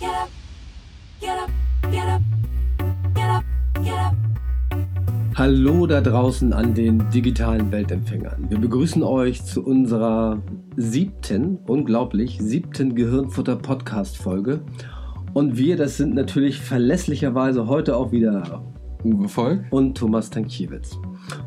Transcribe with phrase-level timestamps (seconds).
[0.00, 0.28] get up,
[1.20, 1.50] get up,
[1.90, 2.22] get up,
[3.14, 3.44] get up,
[3.82, 4.14] get up.
[5.34, 8.48] Hallo da draußen an den digitalen Weltempfängern.
[8.48, 10.42] Wir begrüßen euch zu unserer
[10.76, 14.60] siebten, unglaublich, siebten Gehirnfutter-Podcast-Folge.
[15.34, 18.64] Und wir, das sind natürlich verlässlicherweise heute auch wieder
[19.04, 19.64] Uwe Volk.
[19.70, 20.96] und Thomas Tankiewicz.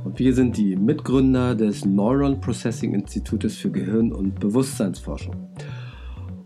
[0.05, 5.36] Und wir sind die Mitgründer des Neuron Processing Institutes für Gehirn- und Bewusstseinsforschung.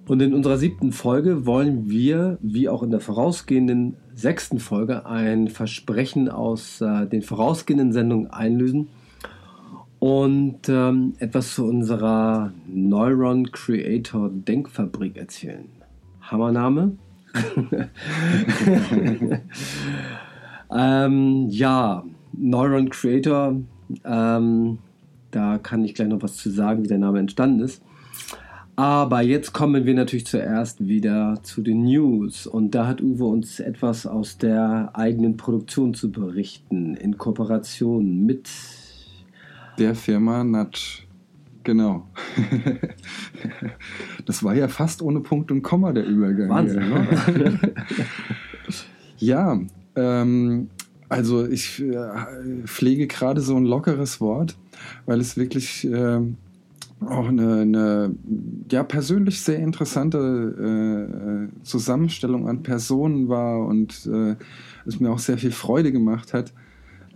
[0.08, 5.48] Und in unserer siebten Folge wollen wir, wie auch in der vorausgehenden sechsten Folge, ein
[5.48, 8.88] Versprechen aus äh, den vorausgehenden Sendungen einlösen
[10.00, 15.68] und ähm, etwas zu unserer Neuron Creator Denkfabrik erzählen.
[16.22, 16.98] Hammername?
[20.72, 23.56] ähm, ja, Neuron Creator,
[24.04, 24.78] ähm,
[25.32, 27.82] da kann ich gleich noch was zu sagen, wie der Name entstanden ist.
[28.76, 32.46] Aber jetzt kommen wir natürlich zuerst wieder zu den News.
[32.46, 38.50] Und da hat Uwe uns etwas aus der eigenen Produktion zu berichten, in Kooperation mit.
[39.80, 41.04] Der Firma Natsch.
[41.64, 42.08] Genau.
[44.26, 46.50] das war ja fast ohne Punkt und Komma der Übergang.
[46.50, 47.60] Wahnsinn, ne?
[49.18, 49.60] Ja,
[49.96, 50.70] ähm,
[51.08, 54.58] also ich äh, pflege gerade so ein lockeres Wort,
[55.06, 56.38] weil es wirklich ähm,
[57.02, 58.16] auch eine, eine
[58.72, 64.36] ja, persönlich sehr interessante äh, Zusammenstellung an Personen war und äh,
[64.86, 66.54] es mir auch sehr viel Freude gemacht hat,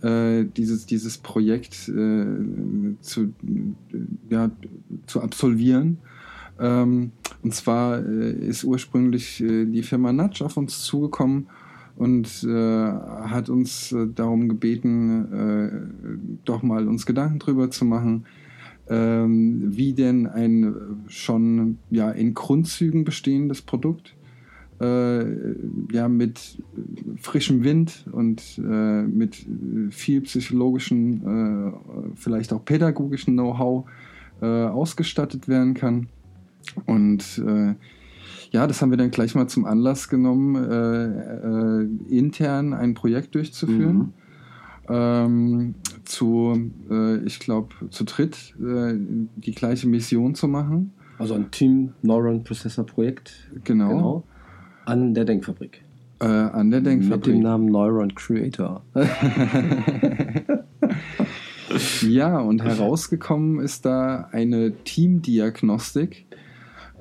[0.02, 2.26] äh, dieses, dieses Projekt äh,
[3.00, 3.28] zu, äh,
[4.28, 4.50] ja,
[5.06, 5.98] zu absolvieren.
[6.58, 11.46] Ähm, und zwar äh, ist ursprünglich äh, die Firma Natsch auf uns zugekommen
[11.96, 18.26] und äh, hat uns äh, darum gebeten, äh, doch mal uns Gedanken drüber zu machen,
[18.90, 20.74] ähm, wie denn ein
[21.06, 24.16] schon ja, in Grundzügen bestehendes Produkt
[24.80, 25.54] äh,
[25.92, 26.62] ja, mit
[27.16, 29.46] frischem Wind und äh, mit
[29.90, 31.72] viel psychologischen, äh,
[32.16, 33.84] vielleicht auch pädagogischen Know-how
[34.40, 36.08] äh, ausgestattet werden kann.
[36.86, 37.74] Und äh,
[38.52, 43.96] ja, das haben wir dann gleich mal zum Anlass genommen, äh, intern ein Projekt durchzuführen.
[43.96, 44.12] Mhm.
[44.88, 45.74] Ähm,
[46.10, 48.94] zu, äh, ich glaube, zu dritt äh,
[49.36, 50.92] die gleiche Mission zu machen.
[51.18, 53.50] Also ein Team Neuron Processor Projekt.
[53.64, 54.24] Genau.
[54.86, 55.82] An der Denkfabrik.
[56.20, 57.38] Äh, an der Mit dem Denkfabrik.
[57.38, 58.82] Namen Neuron Creator.
[62.02, 66.26] Ja, und herausgekommen ist da eine Teamdiagnostik,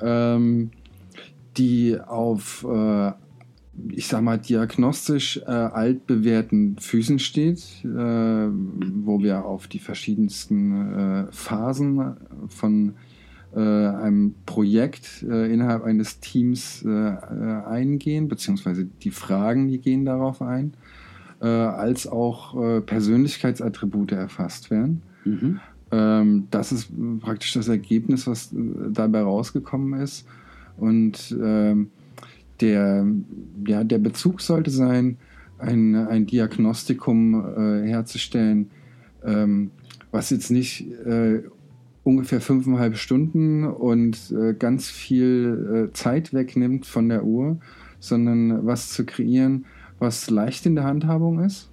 [0.02, 0.72] ähm,
[1.58, 3.12] die auf, äh,
[3.92, 11.32] ich sag mal, diagnostisch äh, altbewährten Füßen steht, äh, wo wir auf die verschiedensten äh,
[11.32, 12.18] Phasen
[12.48, 12.94] von
[13.56, 20.42] äh, einem Projekt äh, innerhalb eines Teams äh, eingehen, beziehungsweise die Fragen, die gehen darauf
[20.42, 20.74] ein,
[21.42, 25.02] als auch Persönlichkeitsattribute erfasst werden.
[25.24, 25.60] Mhm.
[25.90, 26.92] Ähm, das ist
[27.22, 30.28] praktisch das Ergebnis, was dabei rausgekommen ist.
[30.76, 31.92] Und ähm,
[32.62, 33.06] der,
[33.68, 35.18] ja, der Bezug sollte sein,
[35.58, 38.70] ein, ein Diagnostikum äh, herzustellen,
[39.24, 39.72] ähm,
[40.12, 41.44] was jetzt nicht äh,
[42.04, 47.60] ungefähr fünfeinhalb Stunden und äh, ganz viel äh, Zeit wegnimmt von der Uhr,
[48.00, 49.66] sondern was zu kreieren,
[50.00, 51.70] was leicht in der Handhabung ist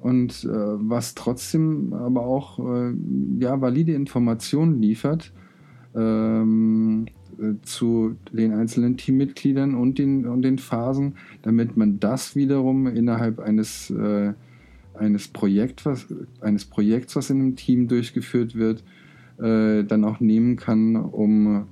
[0.00, 2.92] und äh, was trotzdem aber auch äh,
[3.38, 5.32] ja, valide Informationen liefert.
[5.94, 7.17] Ähm, äh,
[7.62, 13.90] zu den einzelnen Teammitgliedern und den, und den Phasen, damit man das wiederum innerhalb eines,
[13.90, 14.32] äh,
[14.94, 16.06] eines, Projekt, was,
[16.40, 18.82] eines Projekts, was in einem Team durchgeführt wird,
[19.38, 21.66] äh, dann auch nehmen kann, um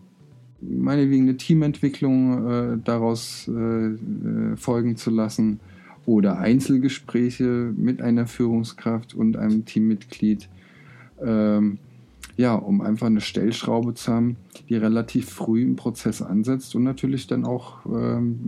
[0.61, 5.61] meinetwegen eine Teamentwicklung äh, daraus äh, äh, folgen zu lassen
[6.07, 10.49] oder Einzelgespräche mit einer Führungskraft und einem Teammitglied.
[11.21, 11.79] Ähm,
[12.37, 14.37] ja, um einfach eine Stellschraube zu haben,
[14.69, 18.39] die relativ früh im Prozess ansetzt und natürlich dann auch ähm,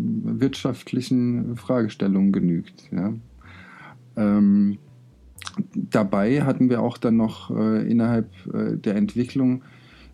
[0.41, 2.89] wirtschaftlichen Fragestellungen genügt.
[2.93, 3.15] Ja.
[4.17, 4.79] Ähm,
[5.75, 9.63] dabei hatten wir auch dann noch äh, innerhalb äh, der Entwicklung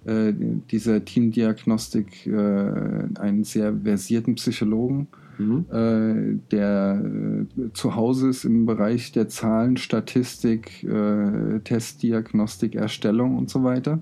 [0.05, 0.33] äh,
[0.71, 5.09] dieser Teamdiagnostik äh, einen sehr versierten Psychologen,
[5.39, 5.67] Mhm.
[5.71, 13.51] äh, der äh, zu Hause ist im Bereich der Zahlen, Statistik, äh, Testdiagnostik, Erstellung und
[13.51, 14.01] so weiter.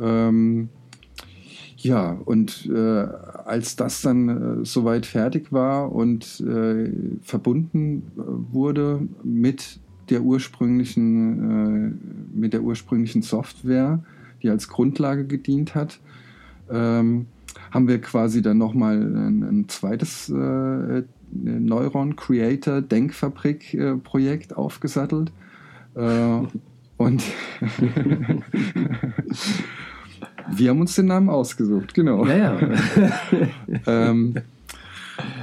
[0.00, 0.68] Ähm,
[1.76, 3.06] ja, und äh,
[3.44, 6.90] als das dann äh, soweit fertig war und äh,
[7.20, 8.22] verbunden äh,
[8.52, 11.92] wurde mit der ursprünglichen,
[12.32, 14.02] äh, mit der ursprünglichen Software,
[14.42, 16.00] die als Grundlage gedient hat,
[16.70, 17.26] ähm,
[17.70, 21.02] haben wir quasi dann nochmal ein, ein zweites äh,
[21.32, 25.32] Neuron Creator Denkfabrik äh, Projekt aufgesattelt.
[25.94, 26.40] Äh,
[26.96, 27.24] und
[30.50, 32.24] wir haben uns den Namen ausgesucht, genau.
[32.26, 32.60] Ja, ja.
[33.86, 34.34] ähm,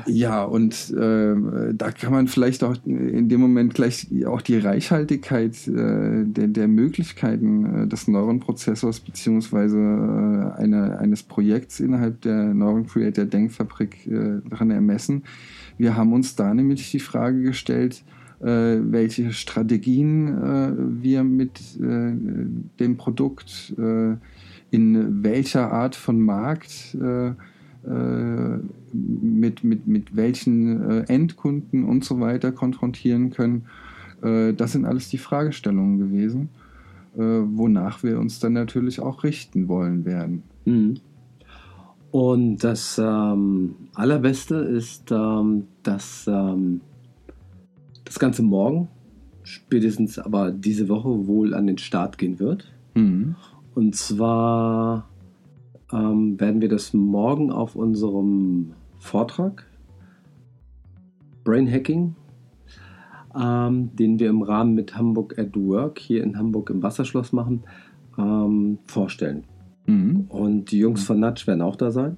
[0.08, 1.36] ja, und äh,
[1.74, 6.68] da kann man vielleicht auch in dem Moment gleich auch die Reichhaltigkeit äh, der, der
[6.68, 14.42] Möglichkeiten äh, des Neuronprozessors beziehungsweise äh, eine, eines Projekts innerhalb der Neuron Creator Denkfabrik äh,
[14.50, 15.24] daran ermessen.
[15.78, 18.04] Wir haben uns da nämlich die Frage gestellt,
[18.42, 20.74] äh, welche Strategien äh,
[21.04, 22.14] wir mit äh,
[22.80, 24.16] dem Produkt äh,
[24.72, 27.34] in welcher Art von Markt äh,
[27.84, 33.66] mit, mit, mit welchen äh, Endkunden und so weiter konfrontieren können.
[34.22, 36.50] Äh, das sind alles die Fragestellungen gewesen,
[37.14, 40.44] wonach wir uns dann natürlich auch richten wollen werden.
[40.64, 41.02] Mhm.
[42.12, 46.82] Und das ähm, Allerbeste ist, ähm, dass ähm,
[48.04, 48.90] das Ganze morgen,
[49.44, 52.72] spätestens aber diese Woche wohl an den Start gehen wird.
[52.96, 53.36] Mhm.
[53.76, 55.08] Und zwar
[55.92, 59.66] ähm, werden wir das morgen auf unserem Vortrag
[61.44, 62.16] Brain Hacking,
[63.36, 67.64] ähm, den wir im Rahmen mit Hamburg at Work hier in Hamburg im Wasserschloss machen,
[68.18, 69.44] ähm, vorstellen.
[69.86, 70.26] Mhm.
[70.30, 72.18] Und die Jungs von Nudge werden auch da sein.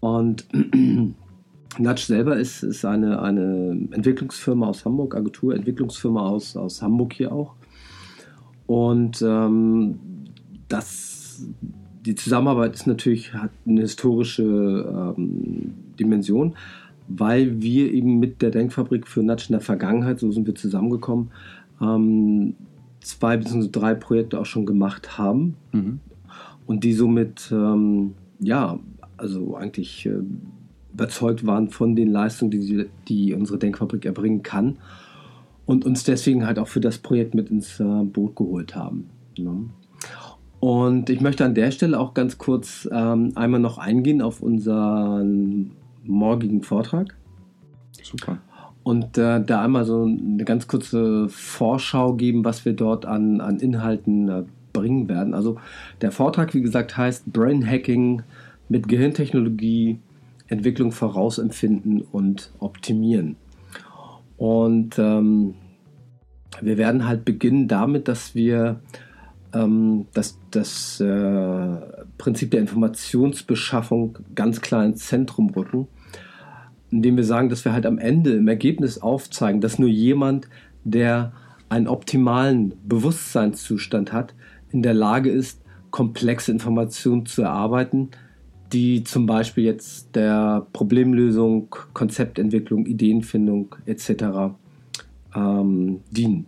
[0.00, 0.46] Und
[1.78, 7.32] Nudge selber ist, ist eine, eine Entwicklungsfirma aus Hamburg, Agentur, Entwicklungsfirma aus, aus Hamburg hier
[7.32, 7.54] auch.
[8.66, 9.98] Und ähm,
[10.68, 11.44] das
[12.06, 16.54] die Zusammenarbeit ist natürlich, hat eine historische ähm, Dimension,
[17.08, 21.30] weil wir eben mit der Denkfabrik für Natsch in der Vergangenheit, so sind wir zusammengekommen,
[21.80, 22.54] ähm,
[23.00, 23.68] zwei bzw.
[23.70, 26.00] drei Projekte auch schon gemacht haben Mhm.
[26.66, 28.78] und die somit, ähm, ja,
[29.16, 30.20] also eigentlich äh,
[30.94, 34.76] überzeugt waren von den Leistungen, die, sie- die unsere Denkfabrik erbringen kann
[35.66, 39.04] und uns deswegen halt auch für das Projekt mit ins äh, Boot geholt haben.
[39.38, 39.64] Ne?
[40.60, 45.70] Und ich möchte an der Stelle auch ganz kurz ähm, einmal noch eingehen auf unseren
[46.04, 47.14] morgigen Vortrag
[48.02, 48.38] Super.
[48.82, 53.58] und äh, da einmal so eine ganz kurze Vorschau geben, was wir dort an, an
[53.58, 55.32] Inhalten äh, bringen werden.
[55.32, 55.56] Also
[56.02, 58.22] der Vortrag, wie gesagt, heißt Brain Hacking
[58.68, 59.98] mit Gehirntechnologie,
[60.48, 63.36] Entwicklung vorausempfinden und optimieren.
[64.36, 65.54] Und ähm,
[66.60, 68.80] wir werden halt beginnen damit, dass wir
[69.54, 71.76] ähm, das, das äh,
[72.18, 75.88] Prinzip der Informationsbeschaffung ganz klar ins Zentrum rücken
[76.90, 80.48] indem wir sagen, dass wir halt am Ende im Ergebnis aufzeigen, dass nur jemand,
[80.84, 81.32] der
[81.68, 84.34] einen optimalen Bewusstseinszustand hat,
[84.70, 85.60] in der Lage ist,
[85.90, 88.10] komplexe Informationen zu erarbeiten,
[88.72, 94.54] die zum Beispiel jetzt der Problemlösung, Konzeptentwicklung, Ideenfindung etc.
[95.34, 96.46] Ähm, dienen.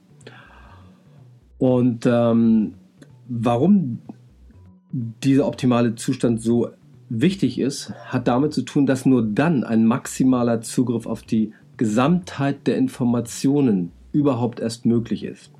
[1.58, 2.74] Und ähm,
[3.28, 3.98] warum
[4.92, 6.68] dieser optimale Zustand so
[7.08, 12.66] wichtig ist, hat damit zu tun, dass nur dann ein maximaler Zugriff auf die Gesamtheit
[12.66, 15.50] der Informationen überhaupt erst möglich ist.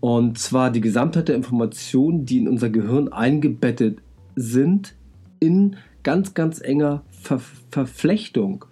[0.00, 4.00] Und zwar die Gesamtheit der Informationen, die in unser Gehirn eingebettet
[4.36, 4.94] sind,
[5.40, 7.40] in ganz, ganz enger Ver
[7.70, 8.66] Verflechtung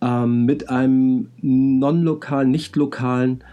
[0.00, 3.44] ähm, mit einem non-lokalen, nicht lokalen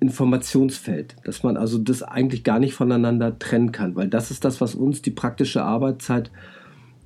[0.00, 4.60] Informationsfeld, dass man also das eigentlich gar nicht voneinander trennen kann, weil das ist das,
[4.60, 6.30] was uns die praktische Arbeitszeit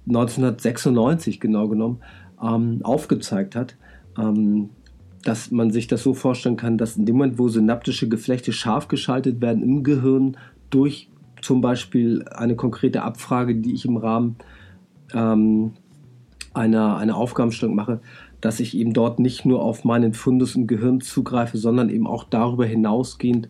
[0.07, 2.01] 1996 genau genommen
[2.41, 3.77] ähm, aufgezeigt hat,
[4.19, 4.71] ähm,
[5.25, 8.89] dass man sich das so vorstellen kann, dass in dem Moment, wo synaptische Geflechte scharf
[8.89, 10.37] geschaltet werden im Gehirn
[10.71, 11.09] durch
[11.41, 14.37] zum Beispiel eine konkrete Abfrage, die ich im Rahmen
[15.13, 15.73] ähm,
[16.53, 18.01] einer, einer Aufgabenstellung mache,
[18.45, 22.25] dass ich eben dort nicht nur auf meinen Fundus im Gehirn zugreife, sondern eben auch
[22.25, 23.49] darüber hinausgehend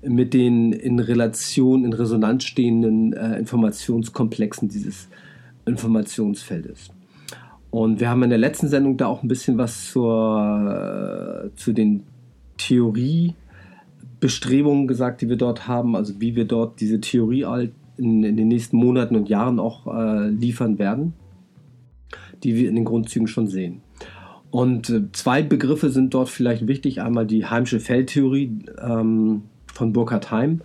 [0.00, 5.10] mit den in Relation, in Resonanz stehenden äh, Informationskomplexen dieses
[5.66, 6.88] Informationsfeldes.
[7.70, 11.74] Und wir haben in der letzten Sendung da auch ein bisschen was zur, äh, zu
[11.74, 12.04] den
[12.56, 17.44] Theoriebestrebungen gesagt, die wir dort haben, also wie wir dort diese Theorie
[17.98, 21.12] in, in den nächsten Monaten und Jahren auch äh, liefern werden,
[22.42, 23.82] die wir in den Grundzügen schon sehen.
[24.52, 27.00] Und äh, zwei Begriffe sind dort vielleicht wichtig.
[27.00, 30.60] Einmal die Heimsche Feldtheorie ähm, von Burkhard Heim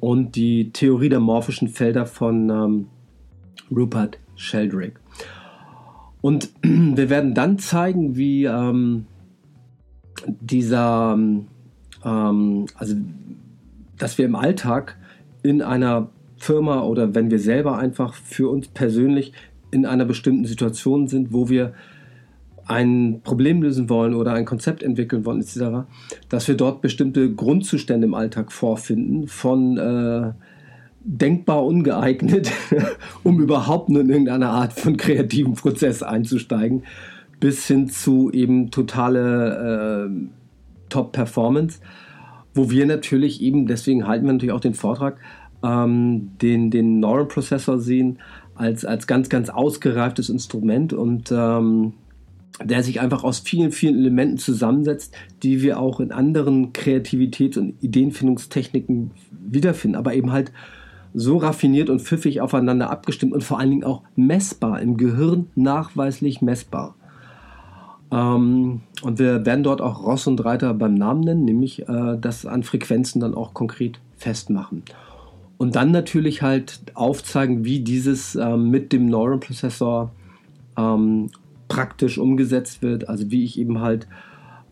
[0.00, 2.86] und die Theorie der morphischen Felder von ähm,
[3.70, 4.94] Rupert Sheldrake.
[6.22, 9.04] Und wir werden dann zeigen, wie ähm,
[10.26, 11.18] dieser,
[12.02, 12.94] ähm, also
[13.98, 14.96] dass wir im Alltag
[15.42, 16.08] in einer
[16.38, 19.34] Firma oder wenn wir selber einfach für uns persönlich
[19.70, 21.74] in einer bestimmten Situation sind, wo wir
[22.70, 25.88] ein Problem lösen wollen oder ein Konzept entwickeln wollen, etc.,
[26.28, 30.30] dass wir dort bestimmte Grundzustände im Alltag vorfinden, von äh,
[31.00, 32.52] denkbar ungeeignet,
[33.24, 36.84] um überhaupt nur in irgendeine Art von kreativen Prozess einzusteigen,
[37.40, 40.28] bis hin zu eben totale äh,
[40.90, 41.80] Top-Performance,
[42.54, 45.18] wo wir natürlich eben, deswegen halten wir natürlich auch den Vortrag,
[45.64, 48.20] ähm, den, den Neural Processor sehen
[48.54, 51.94] als, als ganz, ganz ausgereiftes Instrument und ähm,
[52.62, 57.82] der sich einfach aus vielen, vielen Elementen zusammensetzt, die wir auch in anderen Kreativitäts- und
[57.82, 60.52] Ideenfindungstechniken wiederfinden, aber eben halt
[61.14, 66.40] so raffiniert und pfiffig aufeinander abgestimmt und vor allen Dingen auch messbar, im Gehirn nachweislich
[66.40, 66.94] messbar.
[68.12, 72.46] Ähm, und wir werden dort auch Ross und Reiter beim Namen nennen, nämlich äh, das
[72.46, 74.82] an Frequenzen dann auch konkret festmachen.
[75.58, 80.10] Und dann natürlich halt aufzeigen, wie dieses ähm, mit dem Neural Processor
[80.76, 81.30] ähm,
[81.70, 83.08] praktisch umgesetzt wird.
[83.08, 84.06] Also wie ich eben halt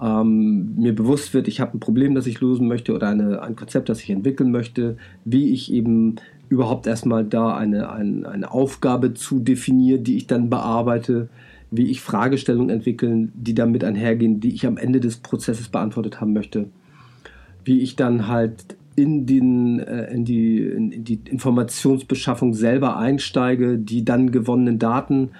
[0.02, 3.56] ähm, mir bewusst wird, ich habe ein Problem, das ich lösen möchte oder eine, ein
[3.56, 6.16] Konzept, das ich entwickeln möchte, wie ich eben
[6.48, 11.28] überhaupt erstmal da eine, eine, eine Aufgabe zu definiere, die ich dann bearbeite,
[11.70, 16.32] wie ich Fragestellungen entwickeln, die damit einhergehen, die ich am Ende des Prozesses beantwortet haben
[16.32, 16.68] möchte,
[17.64, 24.04] wie ich dann halt in, den, äh, in, die, in die Informationsbeschaffung selber einsteige, die
[24.04, 25.30] dann gewonnenen Daten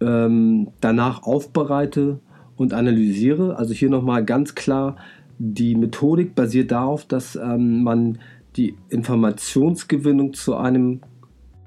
[0.00, 2.20] ähm, danach aufbereite
[2.56, 3.56] und analysiere.
[3.56, 4.96] Also hier nochmal ganz klar,
[5.38, 8.18] die Methodik basiert darauf, dass ähm, man
[8.56, 11.00] die Informationsgewinnung zu einem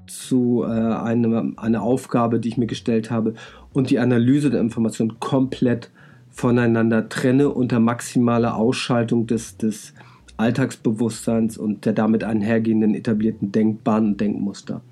[0.06, 3.34] zu äh, einem, einer Aufgabe, die ich mir gestellt habe,
[3.72, 5.90] und die Analyse der Information komplett
[6.28, 9.94] voneinander trenne unter maximaler Ausschaltung des, des
[10.36, 14.82] Alltagsbewusstseins und der damit einhergehenden etablierten Denkbahnen und Denkmuster.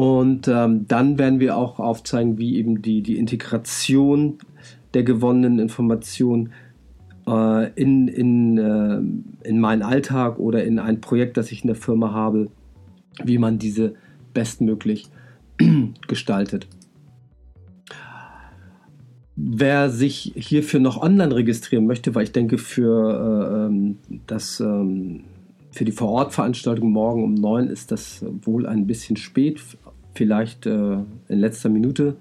[0.00, 4.38] Und ähm, dann werden wir auch aufzeigen, wie eben die, die Integration
[4.94, 6.52] der gewonnenen Information
[7.26, 11.76] äh, in, in, äh, in meinen Alltag oder in ein Projekt, das ich in der
[11.76, 12.48] Firma habe,
[13.22, 13.92] wie man diese
[14.32, 15.08] bestmöglich
[16.08, 16.66] gestaltet.
[19.36, 25.24] Wer sich hierfür noch online registrieren möchte, weil ich denke, für, äh, ähm, das, ähm,
[25.72, 29.60] für die Vorortveranstaltung morgen um 9 ist das wohl ein bisschen spät,
[30.14, 30.98] vielleicht äh,
[31.28, 32.16] in letzter Minute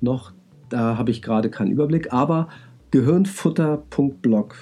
[0.00, 0.32] noch.
[0.68, 2.48] Da habe ich gerade keinen Überblick, aber
[2.90, 4.56] gehirnfutter.blog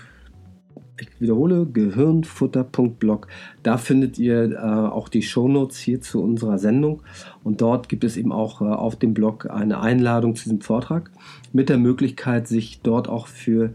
[1.03, 3.29] ich wiederhole, gehirnfutter.blog.
[3.63, 7.03] Da findet ihr äh, auch die Shownotes hier zu unserer Sendung.
[7.43, 11.11] Und dort gibt es eben auch äh, auf dem Blog eine Einladung zu diesem Vortrag
[11.53, 13.73] mit der Möglichkeit, sich dort auch für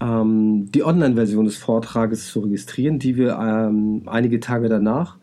[0.00, 5.18] ähm, die Online-Version des Vortrages zu registrieren, die wir ähm, einige Tage danach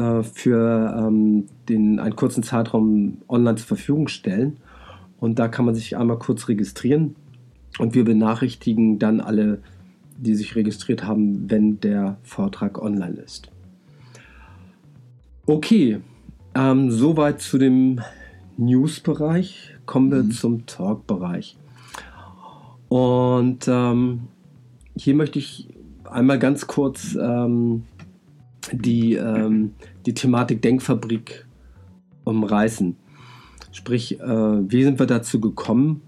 [0.00, 4.56] äh, für ähm, den, einen kurzen Zeitraum online zur Verfügung stellen.
[5.18, 7.14] Und da kann man sich einmal kurz registrieren
[7.78, 9.60] und wir benachrichtigen dann alle
[10.20, 13.50] die sich registriert haben, wenn der Vortrag online ist.
[15.46, 16.00] Okay,
[16.54, 18.00] ähm, soweit zu dem
[18.58, 19.76] News-Bereich.
[19.86, 20.30] Kommen wir mhm.
[20.30, 21.56] zum Talk-Bereich.
[22.88, 24.28] Und ähm,
[24.94, 25.68] hier möchte ich
[26.04, 27.84] einmal ganz kurz ähm,
[28.72, 29.72] die, ähm,
[30.06, 31.46] die Thematik Denkfabrik
[32.24, 32.96] umreißen.
[33.72, 36.02] Sprich, äh, wie sind wir dazu gekommen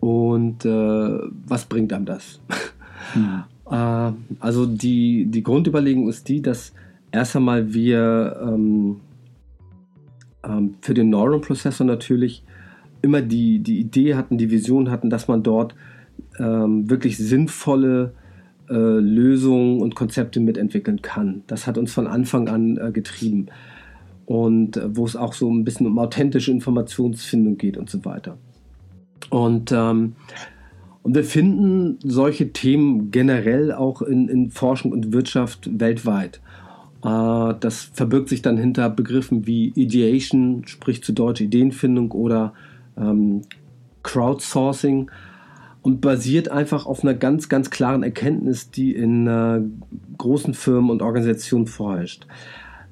[0.00, 2.40] und äh, was bringt einem das?
[3.14, 3.44] Mhm.
[3.70, 6.74] Äh, also die, die Grundüberlegung ist die, dass
[7.12, 9.00] erst einmal wir ähm,
[10.44, 12.44] ähm, für den Neuron Prozessor natürlich
[13.00, 15.74] immer die, die Idee hatten, die Vision hatten, dass man dort
[16.38, 18.12] ähm, wirklich sinnvolle
[18.68, 21.42] äh, Lösungen und Konzepte mitentwickeln kann.
[21.46, 23.46] Das hat uns von Anfang an äh, getrieben.
[24.26, 28.38] Und äh, wo es auch so ein bisschen um authentische Informationsfindung geht und so weiter.
[29.30, 30.14] Und ähm,
[31.04, 36.40] und wir finden solche Themen generell auch in, in Forschung und Wirtschaft weltweit.
[37.04, 42.54] Äh, das verbirgt sich dann hinter Begriffen wie Ideation, sprich zu Deutsch Ideenfindung oder
[42.96, 43.42] ähm,
[44.02, 45.10] Crowdsourcing
[45.84, 49.60] und basiert einfach auf einer ganz, ganz klaren Erkenntnis, die in äh,
[50.16, 52.26] großen Firmen und Organisationen vorherrscht.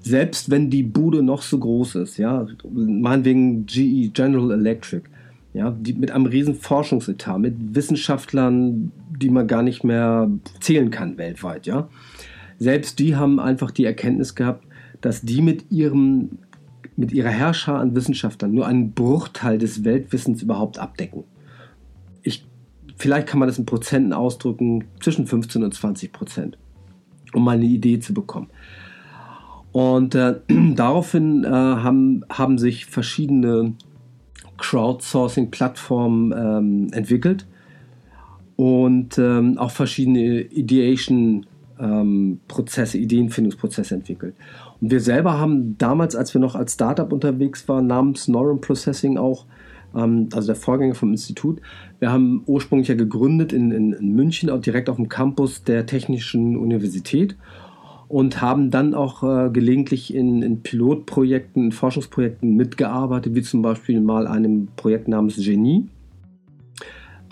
[0.01, 5.05] Selbst wenn die Bude noch so groß ist, ja, meinetwegen GE, General Electric,
[5.55, 10.31] ja, die, mit einem riesen Forschungsetat, mit Wissenschaftlern, die man gar nicht mehr
[10.61, 11.89] zählen kann weltweit, ja.
[12.59, 14.67] Selbst die haben einfach die Erkenntnis gehabt,
[15.01, 16.39] dass die mit ihrem
[16.95, 21.25] mit ihrer Herrscher an Wissenschaftlern nur einen Bruchteil des Weltwissens überhaupt abdecken.
[23.03, 26.57] Ich, vielleicht kann man das in Prozenten ausdrücken, zwischen 15 und 20 Prozent,
[27.33, 28.49] um mal eine Idee zu bekommen.
[29.73, 30.37] Und äh,
[30.77, 33.75] daraufhin äh, haben, haben sich verschiedene
[34.57, 37.45] Crowdsourcing-Plattform ähm, entwickelt
[38.55, 44.37] und ähm, auch verschiedene Ideation-Prozesse, ähm, Ideenfindungsprozesse entwickelt.
[44.81, 49.19] Und wir selber haben damals, als wir noch als Startup unterwegs waren, namens Neuron Processing
[49.19, 49.47] auch,
[49.95, 51.61] ähm, also der Vorgänger vom Institut,
[51.99, 55.87] wir haben ursprünglich ja gegründet in, in, in München, auch direkt auf dem Campus der
[55.87, 57.37] Technischen Universität
[58.09, 64.01] und haben dann auch äh, gelegentlich in, in, Pilotprojekten, in Forschungsprojekten mitgearbeitet, wie zum Beispiel
[64.01, 65.89] mal einem Projekt namens Genie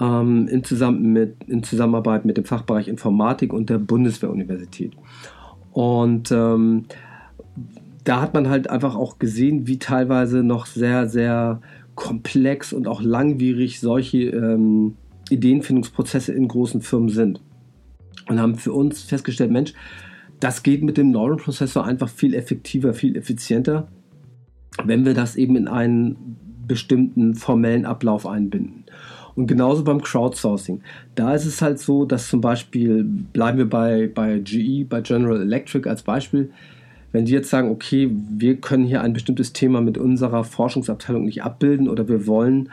[0.00, 4.92] ähm, in, zusammen mit, in Zusammenarbeit mit dem Fachbereich Informatik und der Bundeswehruniversität.
[5.72, 6.86] Und ähm,
[8.04, 11.60] da hat man halt einfach auch gesehen, wie teilweise noch sehr, sehr
[11.94, 14.96] komplex und auch langwierig solche ähm,
[15.30, 17.40] Ideenfindungsprozesse in großen Firmen sind.
[18.28, 19.72] Und haben für uns festgestellt, Mensch,
[20.38, 23.88] das geht mit dem Neuron-Prozessor einfach viel effektiver, viel effizienter,
[24.84, 28.84] wenn wir das eben in einen bestimmten formellen Ablauf einbinden.
[29.34, 30.82] Und genauso beim Crowdsourcing.
[31.14, 35.40] Da ist es halt so, dass zum Beispiel, bleiben wir bei, bei GE, bei General
[35.40, 36.50] Electric als Beispiel,
[37.12, 41.42] wenn die jetzt sagen, okay, wir können hier ein bestimmtes Thema mit unserer Forschungsabteilung nicht
[41.42, 42.70] abbilden oder wir wollen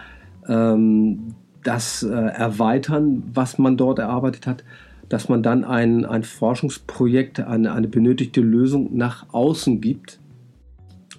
[0.48, 4.64] ähm, das äh, erweitern, was man dort erarbeitet hat,
[5.10, 10.20] dass man dann ein, ein Forschungsprojekt, eine, eine benötigte Lösung nach außen gibt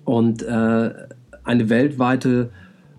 [0.04, 0.90] und äh,
[1.44, 2.50] eine weltweite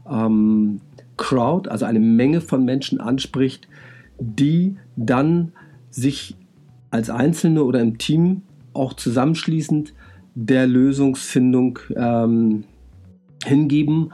[0.09, 0.81] ähm,
[1.17, 3.67] Crowd, also eine Menge von Menschen anspricht,
[4.19, 5.53] die dann
[5.89, 6.35] sich
[6.91, 8.41] als Einzelne oder im Team
[8.73, 9.93] auch zusammenschließend
[10.35, 12.63] der Lösungsfindung ähm,
[13.43, 14.11] hingeben.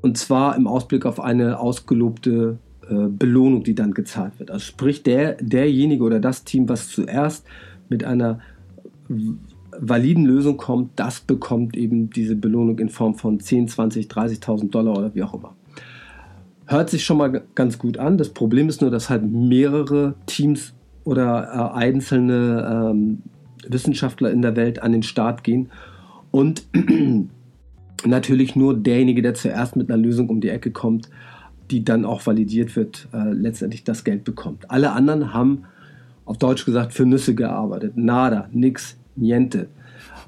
[0.00, 4.50] Und zwar im Ausblick auf eine ausgelobte äh, Belohnung, die dann gezahlt wird.
[4.50, 7.44] Also sprich, der, derjenige oder das Team, was zuerst
[7.88, 8.40] mit einer
[9.80, 14.96] validen Lösung kommt, das bekommt eben diese Belohnung in Form von 10, 20, 30.000 Dollar
[14.96, 15.54] oder wie auch immer.
[16.66, 18.18] Hört sich schon mal ganz gut an.
[18.18, 23.22] Das Problem ist nur, dass halt mehrere Teams oder äh, einzelne ähm,
[23.66, 25.70] Wissenschaftler in der Welt an den Start gehen
[26.30, 26.64] und
[28.06, 31.08] natürlich nur derjenige, der zuerst mit einer Lösung um die Ecke kommt,
[31.70, 34.70] die dann auch validiert wird, äh, letztendlich das Geld bekommt.
[34.70, 35.64] Alle anderen haben
[36.24, 37.96] auf Deutsch gesagt für Nüsse gearbeitet.
[37.96, 39.68] Nada, nix, niente.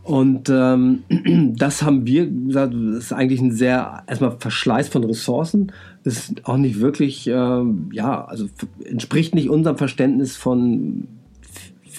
[0.02, 1.04] Und ähm,
[1.56, 5.72] das haben wir gesagt, das ist eigentlich ein sehr, erstmal Verschleiß von Ressourcen.
[6.04, 7.62] Ist auch nicht wirklich, äh,
[7.92, 8.46] ja, also
[8.84, 11.06] entspricht nicht unserem Verständnis von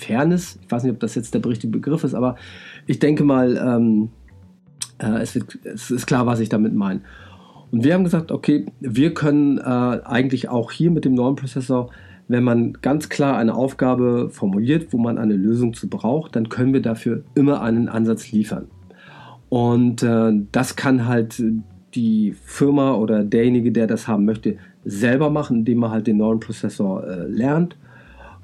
[0.04, 0.60] Fairness.
[0.64, 2.36] Ich weiß nicht, ob das jetzt der richtige Begriff ist, aber
[2.88, 4.10] ich denke mal, ähm,
[5.00, 7.02] äh, es, wird, es ist klar, was ich damit meine.
[7.72, 11.90] Und wir haben gesagt, okay, wir können äh, eigentlich auch hier mit dem neuen Prozessor
[12.32, 16.74] wenn man ganz klar eine Aufgabe formuliert, wo man eine Lösung zu braucht, dann können
[16.74, 18.68] wir dafür immer einen Ansatz liefern.
[19.50, 21.44] Und äh, das kann halt
[21.94, 26.40] die Firma oder derjenige, der das haben möchte, selber machen, indem er halt den neuen
[26.40, 27.76] Prozessor äh, lernt,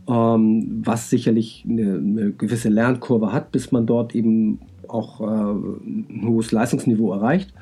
[0.07, 6.23] ähm, was sicherlich eine, eine, gewisse Lernkurve hat, bis man dort eben auch äh, ein
[6.25, 7.53] hohes Leistungsniveau erreicht.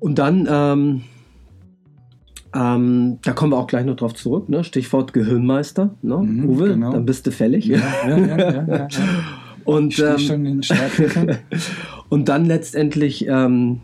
[0.00, 1.02] Und dann ähm,
[2.54, 4.48] ähm, da kommen wir auch gleich noch drauf zurück.
[4.48, 4.62] Ne?
[4.62, 5.90] Stichwort Gehirnmeister.
[6.02, 6.16] Ne?
[6.18, 6.92] Mhm, Uwe, genau.
[6.92, 7.66] dann bist du fällig.
[7.66, 8.88] Ja, ja, ja, ja
[9.64, 10.60] und, ähm,
[12.08, 13.80] und dann letztendlich, ähm,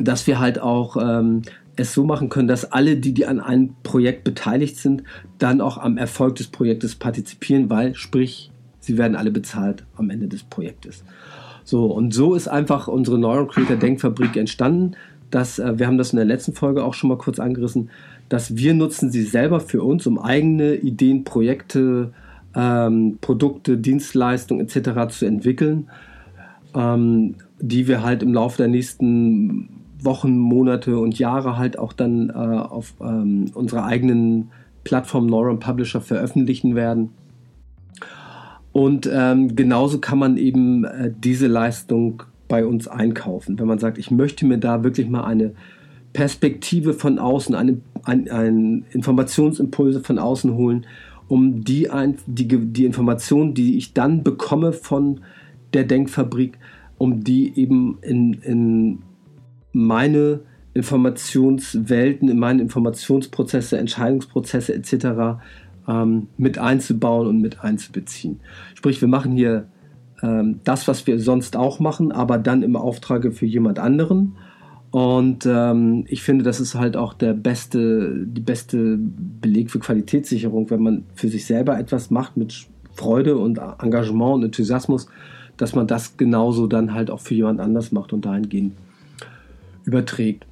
[0.00, 1.42] dass wir halt auch ähm,
[1.76, 5.02] es so machen können, dass alle, die, die an einem Projekt beteiligt sind,
[5.38, 10.28] dann auch am Erfolg des Projektes partizipieren, weil, sprich, sie werden alle bezahlt am Ende
[10.28, 11.04] des Projektes.
[11.64, 14.96] So, und so ist einfach unsere Neuron Creator Denkfabrik entstanden
[15.34, 17.90] dass äh, wir haben das in der letzten Folge auch schon mal kurz angerissen,
[18.28, 22.12] dass wir nutzen sie selber für uns, um eigene Ideen, Projekte,
[22.54, 25.12] ähm, Produkte, Dienstleistungen etc.
[25.12, 25.88] zu entwickeln,
[26.74, 29.73] ähm, die wir halt im Laufe der nächsten
[30.04, 34.50] Wochen, Monate und Jahre halt auch dann äh, auf ähm, unserer eigenen
[34.84, 37.10] Plattform Neuron Publisher veröffentlichen werden.
[38.72, 43.58] Und ähm, genauso kann man eben äh, diese Leistung bei uns einkaufen.
[43.58, 45.52] Wenn man sagt, ich möchte mir da wirklich mal eine
[46.12, 50.86] Perspektive von außen, eine, ein, ein Informationsimpulse von außen holen,
[51.28, 55.20] um die, ein, die, die Informationen, die ich dann bekomme von
[55.72, 56.58] der Denkfabrik,
[56.98, 58.98] um die eben in, in
[59.74, 60.40] meine
[60.72, 65.38] Informationswelten, in meine Informationsprozesse, Entscheidungsprozesse etc.
[65.86, 68.40] Ähm, mit einzubauen und mit einzubeziehen.
[68.74, 69.68] Sprich, wir machen hier
[70.22, 74.36] ähm, das, was wir sonst auch machen, aber dann im Auftrage für jemand anderen.
[74.90, 80.70] Und ähm, ich finde, das ist halt auch der beste, die beste Beleg für Qualitätssicherung,
[80.70, 85.08] wenn man für sich selber etwas macht mit Freude und Engagement und Enthusiasmus,
[85.56, 88.72] dass man das genauso dann halt auch für jemand anders macht und dahingehend
[89.84, 90.46] überträgt.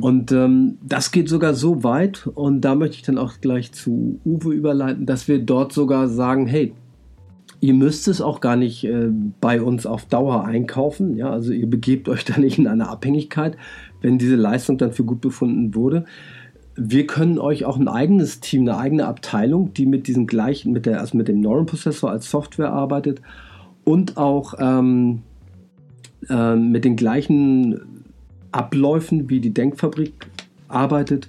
[0.00, 4.20] Und ähm, das geht sogar so weit, und da möchte ich dann auch gleich zu
[4.24, 6.74] Uwe überleiten, dass wir dort sogar sagen, hey,
[7.60, 9.10] ihr müsst es auch gar nicht äh,
[9.40, 11.16] bei uns auf Dauer einkaufen.
[11.16, 13.56] Ja, also ihr begebt euch da nicht in eine Abhängigkeit,
[14.00, 16.04] wenn diese Leistung dann für gut befunden wurde.
[16.74, 20.84] Wir können euch auch ein eigenes Team, eine eigene Abteilung, die mit diesem gleichen, mit
[20.84, 23.22] der, also mit dem Neuron-Prozessor als Software arbeitet
[23.84, 25.22] und auch ähm,
[26.28, 27.95] äh, mit den gleichen
[28.56, 30.14] Abläufen, wie die Denkfabrik
[30.68, 31.28] arbeitet.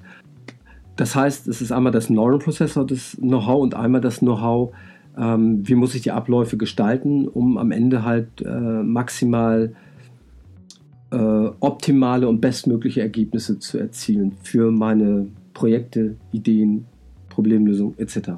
[0.95, 4.73] Das heißt, es ist einmal das Neuron-Prozessor, das Know-how und einmal das Know-how,
[5.17, 9.73] ähm, wie muss ich die Abläufe gestalten, um am Ende halt äh, maximal
[11.11, 16.85] äh, optimale und bestmögliche Ergebnisse zu erzielen für meine Projekte, Ideen,
[17.29, 18.29] Problemlösung etc.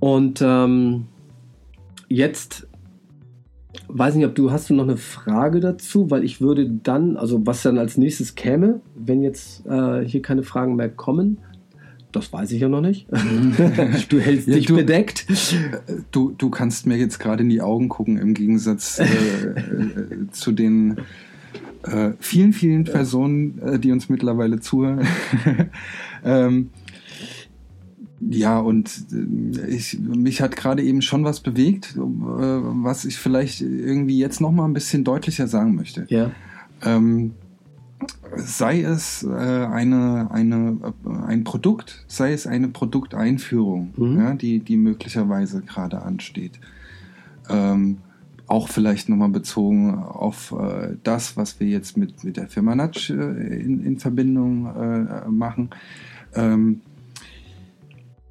[0.00, 1.06] Und ähm,
[2.08, 2.68] jetzt
[3.88, 7.46] weiß nicht, ob du hast du noch eine Frage dazu, weil ich würde dann, also
[7.46, 11.38] was dann als nächstes käme, wenn jetzt äh, hier keine Fragen mehr kommen,
[12.12, 13.06] das weiß ich ja noch nicht.
[14.08, 15.26] du hältst Ja, dich du- bedeckt.
[16.10, 20.52] Du, du kannst mir jetzt gerade in die Augen gucken, im Gegensatz äh, äh, zu
[20.52, 20.96] den
[21.82, 25.06] äh, vielen, vielen Personen, äh, die uns mittlerweile zuhören.
[26.24, 26.70] ähm,
[28.20, 33.60] ja, und äh, ich, mich hat gerade eben schon was bewegt, äh, was ich vielleicht
[33.60, 36.06] irgendwie jetzt noch mal ein bisschen deutlicher sagen möchte.
[36.08, 36.30] Ja.
[36.82, 37.32] Ähm,
[38.36, 44.18] sei es äh, eine, eine, äh, ein Produkt, sei es eine Produkteinführung, Mhm.
[44.18, 46.60] ja, die, die möglicherweise gerade ansteht.
[47.48, 47.98] Ähm,
[48.46, 53.10] auch vielleicht nochmal bezogen auf äh, das, was wir jetzt mit, mit der Firma Natsch
[53.10, 54.62] äh, in, in Verbindung
[55.30, 55.70] machen.
[56.34, 56.80] Ähm,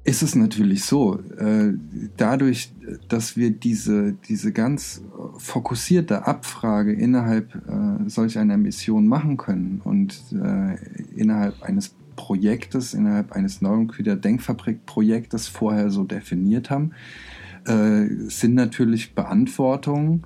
[0.08, 1.74] ist es natürlich so, äh,
[2.16, 2.72] dadurch,
[3.08, 5.02] dass wir diese, diese ganz
[5.36, 10.76] fokussierte Abfrage innerhalb äh, solch einer Mission machen können und äh,
[11.14, 16.90] innerhalb eines Projektes, innerhalb eines Neuronqueeder Denkfabrik-Projektes vorher so definiert haben,
[17.64, 20.22] sind natürlich Beantwortungen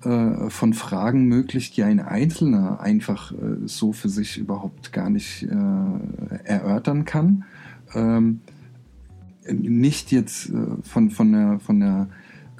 [0.00, 3.32] von Fragen möglich, die ein Einzelner einfach
[3.64, 5.46] so für sich überhaupt gar nicht
[6.44, 7.44] erörtern kann.
[7.94, 8.40] Ähm,
[9.48, 12.08] nicht jetzt äh, von, von der, von der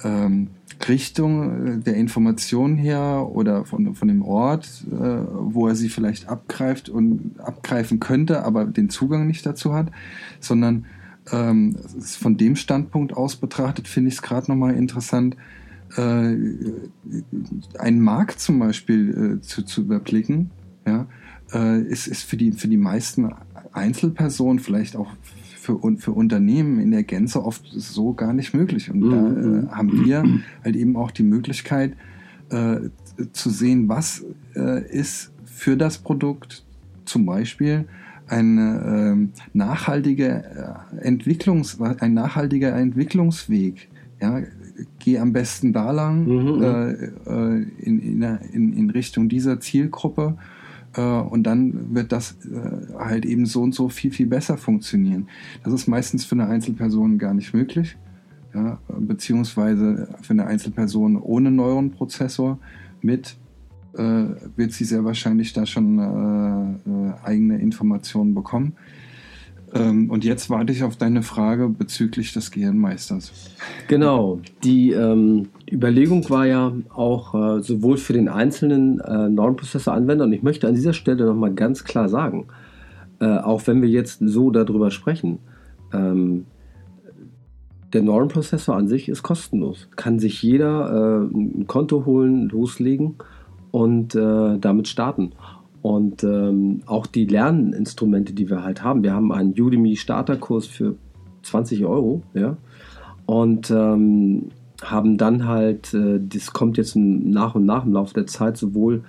[0.03, 0.47] ähm,
[0.87, 6.27] Richtung äh, der Information her oder von, von dem Ort, äh, wo er sie vielleicht
[6.27, 9.91] abgreift und abgreifen könnte, aber den Zugang nicht dazu hat,
[10.39, 10.85] sondern
[11.31, 15.35] ähm, von dem Standpunkt aus betrachtet, finde ich es gerade nochmal interessant,
[15.97, 16.35] äh,
[17.77, 20.51] einen Markt zum Beispiel äh, zu, zu überblicken,
[20.85, 21.07] ja,
[21.53, 23.31] äh, ist, ist für, die, für die meisten
[23.73, 25.11] Einzelpersonen, vielleicht auch
[25.79, 28.89] für, für Unternehmen in der Gänze oft so gar nicht möglich.
[28.91, 29.67] Und da Mhm.
[29.67, 30.25] äh, haben wir
[30.63, 31.95] halt eben auch die Möglichkeit
[32.49, 32.77] äh,
[33.33, 36.65] zu sehen, was äh, ist für das Produkt
[37.05, 37.85] zum Beispiel
[38.27, 40.43] eine ähm, nachhaltige
[40.95, 43.89] äh, Entwicklungs, ein nachhaltiger Entwicklungsweg.
[44.21, 44.41] Ja,
[44.99, 46.63] geh am besten da lang Mhm.
[46.63, 50.37] äh, äh, in, in, in, Richtung dieser Zielgruppe
[50.99, 55.27] und dann wird das äh, halt eben so und so viel, viel besser funktionieren.
[55.63, 57.97] Das ist meistens für eine Einzelperson gar nicht möglich,
[58.53, 62.59] ja, beziehungsweise für eine Einzelperson ohne Neuronprozessor
[63.01, 63.37] mit
[63.93, 64.23] äh,
[64.55, 68.73] wird sie sehr wahrscheinlich da schon äh, äh, eigene Informationen bekommen.
[69.73, 73.31] Ähm, und jetzt warte ich auf deine Frage bezüglich des Gehirnmeisters.
[73.87, 74.39] Genau.
[74.63, 80.43] Die ähm, Überlegung war ja auch äh, sowohl für den einzelnen äh, Neuronprozessor-Anwender, und ich
[80.43, 82.47] möchte an dieser Stelle nochmal ganz klar sagen,
[83.19, 85.39] äh, auch wenn wir jetzt so darüber sprechen,
[85.93, 86.45] ähm,
[87.93, 89.89] der Neuronprozessor an sich ist kostenlos.
[89.95, 93.15] Kann sich jeder äh, ein Konto holen, loslegen
[93.71, 95.33] und äh, damit starten.
[95.81, 99.03] Und ähm, auch die Lerninstrumente, die wir halt haben.
[99.03, 100.95] Wir haben einen Udemy Starterkurs für
[101.43, 102.57] 20 Euro, ja.
[103.25, 104.49] Und ähm,
[104.83, 109.03] haben dann halt, äh, das kommt jetzt nach und nach im Laufe der Zeit sowohl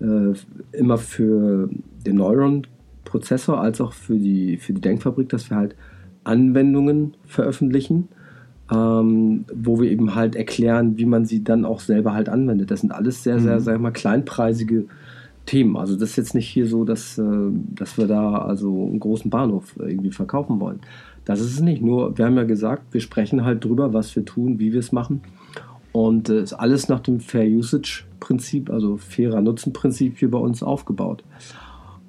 [0.00, 0.32] äh,
[0.72, 1.68] immer für
[2.06, 5.74] den Neuron-Prozessor als auch für die, für die Denkfabrik, dass wir halt
[6.24, 8.08] Anwendungen veröffentlichen,
[8.72, 12.70] ähm, wo wir eben halt erklären, wie man sie dann auch selber halt anwendet.
[12.70, 13.60] Das sind alles sehr, sehr, Mhm.
[13.60, 14.84] sag ich mal, kleinpreisige
[15.48, 15.78] Themen.
[15.78, 19.30] Also das ist jetzt nicht hier so, dass, äh, dass wir da also einen großen
[19.30, 20.80] Bahnhof irgendwie verkaufen wollen.
[21.24, 21.80] Das ist es nicht.
[21.80, 24.92] Nur, wir haben ja gesagt, wir sprechen halt drüber, was wir tun, wie wir es
[24.92, 25.22] machen.
[25.92, 30.62] Und äh, ist alles nach dem Fair Usage Prinzip, also fairer Nutzen-Prinzip hier bei uns
[30.62, 31.24] aufgebaut.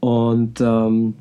[0.02, 1.13] Und ähm,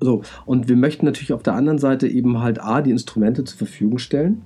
[0.00, 3.58] so, und wir möchten natürlich auf der anderen Seite eben halt A, die Instrumente zur
[3.58, 4.42] Verfügung stellen.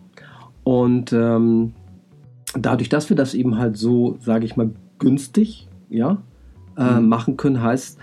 [0.62, 1.72] Und ähm,
[2.52, 6.18] dadurch, dass wir das eben halt so, sage ich mal, günstig, ja,
[6.76, 7.62] äh, machen können.
[7.62, 7.98] Heißt,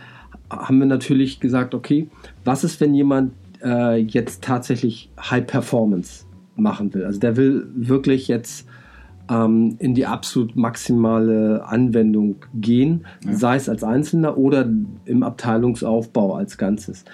[0.50, 2.08] haben wir natürlich gesagt, okay,
[2.44, 3.34] was ist, wenn jemand
[3.64, 7.06] äh, jetzt tatsächlich High Performance machen will?
[7.06, 8.68] Also der will wirklich jetzt
[9.30, 13.34] ähm, in die absolut maximale Anwendung gehen, Ja.
[13.34, 14.68] sei es als Einzelner oder
[15.06, 17.06] im Abteilungsaufbau als Ganzes.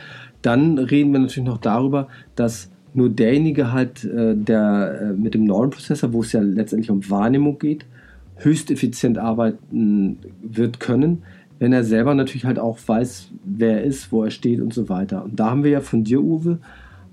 [0.41, 5.43] Dann reden wir natürlich noch darüber, dass nur derjenige halt, äh, der äh, mit dem
[5.43, 7.85] Neuronprozessor, wo es ja letztendlich um Wahrnehmung geht,
[8.37, 11.23] höchst effizient arbeiten wird können,
[11.59, 14.89] wenn er selber natürlich halt auch weiß, wer er ist, wo er steht und so
[14.89, 15.23] weiter.
[15.23, 16.59] Und da haben wir ja von dir, Uwe,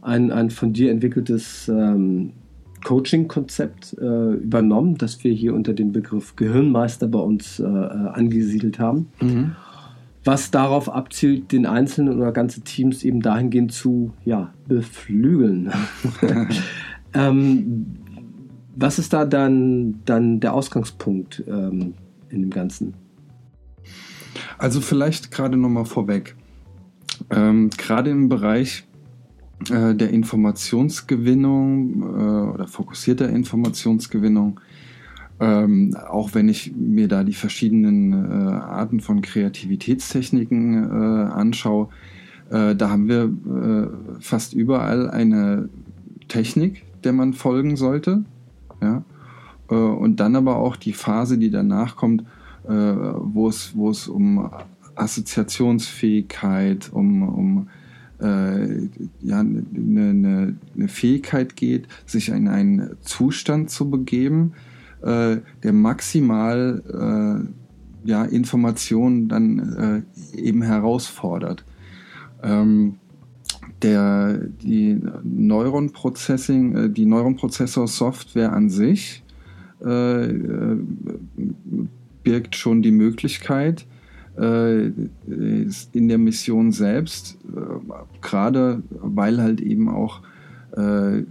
[0.00, 2.32] ein, ein von dir entwickeltes ähm,
[2.84, 8.78] Coaching-Konzept äh, übernommen, das wir hier unter dem Begriff Gehirnmeister bei uns äh, äh, angesiedelt
[8.78, 9.08] haben,
[10.24, 15.72] was darauf abzielt, den Einzelnen oder ganze Teams eben dahingehend zu ja, beflügeln.
[17.14, 17.86] ähm,
[18.76, 21.94] was ist da dann, dann der Ausgangspunkt ähm,
[22.28, 22.94] in dem Ganzen?
[24.58, 26.36] Also vielleicht gerade nochmal vorweg.
[27.30, 28.84] Ähm, gerade im Bereich
[29.70, 34.60] äh, der Informationsgewinnung äh, oder fokussierter Informationsgewinnung,
[35.40, 41.88] ähm, auch wenn ich mir da die verschiedenen äh, Arten von Kreativitätstechniken äh, anschaue,
[42.50, 43.88] äh, da haben wir äh,
[44.20, 45.68] fast überall eine
[46.28, 48.24] Technik, der man folgen sollte.
[48.82, 49.02] Ja?
[49.68, 52.22] Und dann aber auch die Phase, die danach kommt,
[52.68, 54.50] äh, wo es, wo es um
[54.94, 57.68] Assoziationsfähigkeit, um, um
[58.20, 58.88] äh,
[59.20, 64.54] ja, eine, eine, eine Fähigkeit geht, sich in einen Zustand zu begeben,
[65.02, 71.64] äh, der maximal äh, ja, Informationen dann äh, eben herausfordert.
[72.42, 72.94] Ähm,
[73.82, 79.22] der, die Neuron äh, die Neuronprozessor Software an sich
[79.84, 80.78] äh, äh,
[82.26, 83.86] birgt schon die Möglichkeit,
[84.36, 84.86] äh,
[85.92, 90.22] in der Mission selbst, äh, gerade weil halt eben auch
[90.76, 91.22] äh,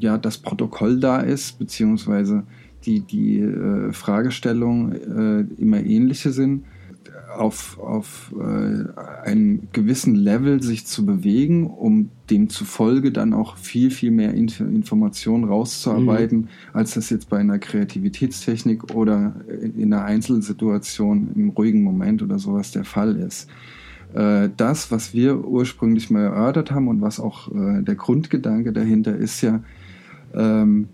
[0.00, 2.44] ja, das Protokoll da ist, beziehungsweise
[2.86, 3.46] die, die
[3.92, 6.64] Fragestellungen immer ähnliche sind,
[7.36, 14.10] auf, auf äh, einem gewissen Level sich zu bewegen, um demzufolge dann auch viel, viel
[14.10, 21.50] mehr Inf Informationen rauszuarbeiten, als das jetzt bei einer Kreativitätstechnik oder in einer Einzelsituation im
[21.50, 23.48] ruhigen Moment oder sowas der Fall ist.
[24.14, 29.16] Äh, das, was wir ursprünglich mal erörtert haben und was auch äh, der Grundgedanke dahinter
[29.16, 29.60] ist ja,
[30.34, 30.88] ähm,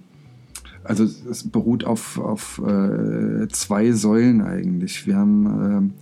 [0.89, 5.07] also es beruht auf, auf äh, zwei Säulen eigentlich.
[5.07, 5.93] Wir haben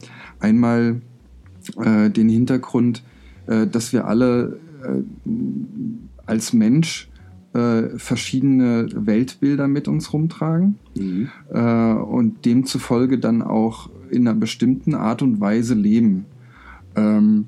[0.40, 1.00] äh, einmal
[1.76, 3.02] äh, den Hintergrund,
[3.46, 5.02] äh, dass wir alle äh,
[6.24, 7.08] als Mensch
[7.52, 10.76] äh, verschiedene Weltbilder mit uns rumtragen
[11.52, 16.26] äh, und demzufolge dann auch in einer bestimmten Art und Weise leben.
[16.94, 17.46] Ähm,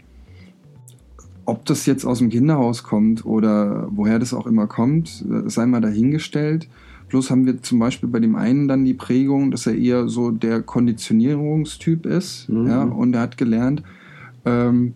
[1.44, 5.81] ob das jetzt aus dem Kinderhaus kommt oder woher das auch immer kommt, sei mal
[5.81, 6.68] dahingestellt.
[7.08, 10.30] Bloß haben wir zum Beispiel bei dem einen dann die Prägung, dass er eher so
[10.30, 12.48] der Konditionierungstyp ist.
[12.48, 12.66] Mhm.
[12.66, 13.82] Ja, und er hat gelernt,
[14.44, 14.94] ähm,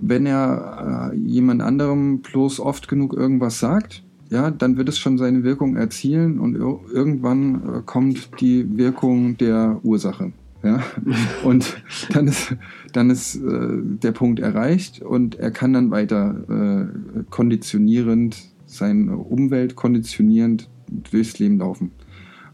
[0.00, 5.18] wenn er äh, jemand anderem bloß oft genug irgendwas sagt, ja, dann wird es schon
[5.18, 10.32] seine Wirkung erzielen und ir irgendwann äh, kommt die Wirkung der Ursache.
[10.62, 10.82] Ja?
[11.44, 11.76] Und
[12.10, 12.56] dann ist,
[12.92, 19.76] dann ist äh, der Punkt erreicht und er kann dann weiter äh, konditionierend, seine Umwelt
[19.76, 20.70] konditionierend
[21.10, 21.90] durchs Leben laufen.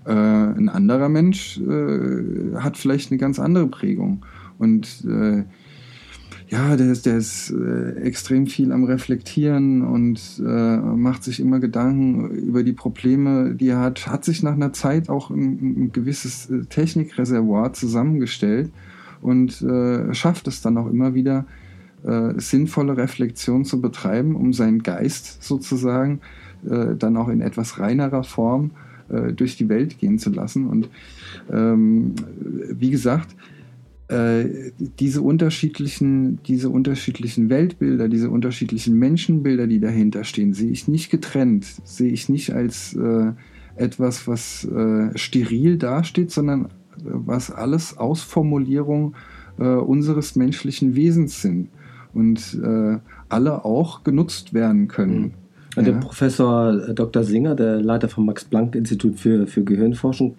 [0.07, 4.25] Äh, ein anderer Mensch äh, hat vielleicht eine ganz andere Prägung
[4.59, 5.45] und äh,
[6.49, 11.61] ja, der ist, der ist äh, extrem viel am Reflektieren und äh, macht sich immer
[11.61, 14.09] Gedanken über die Probleme, die er hat.
[14.09, 18.73] Hat sich nach einer Zeit auch ein, ein gewisses äh, Technikreservoir zusammengestellt
[19.23, 19.63] und
[20.13, 21.45] schafft es dann auch immer wieder,
[22.39, 28.73] sinnvolle Reflexion zu betreiben, um seinen Geist sozusagen äh, dann auch in etwas reinerer Form
[29.11, 30.69] äh, durch die Welt gehen zu lassen.
[30.69, 30.89] Und
[31.51, 32.15] ähm,
[32.71, 33.35] wie gesagt,
[34.09, 41.11] äh, diese unterschiedlichen, diese unterschiedlichen Weltbilder, diese unterschiedlichen Menschenbilder, die dahinter stehen, sehe ich nicht
[41.11, 43.33] getrennt, sehe ich nicht als äh,
[43.77, 46.69] etwas, was äh, steril dasteht, sondern äh,
[47.03, 49.15] was alles Ausformulierung
[49.59, 51.69] äh, unseres menschlichen Wesens sind
[52.13, 55.35] und äh, alle auch genutzt werden können.
[55.77, 55.99] Der Ja.
[55.99, 57.23] Professor äh, Dr.
[57.25, 60.37] Singer, der Leiter vom Max-Planck-Institut für, für Gehirnforschung,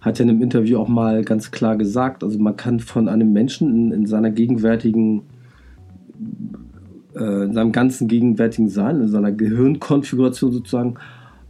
[0.00, 3.32] hat ja in einem Interview auch mal ganz klar gesagt, also man kann von einem
[3.32, 5.22] Menschen in, in seiner gegenwärtigen,
[7.16, 10.94] äh, in seinem ganzen gegenwärtigen Sein, in seiner Gehirnkonfiguration sozusagen,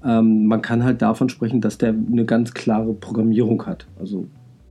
[0.04, 3.86] ähm, man kann halt davon sprechen, dass der eine ganz klare Programmierung hat.
[3.98, 4.26] Also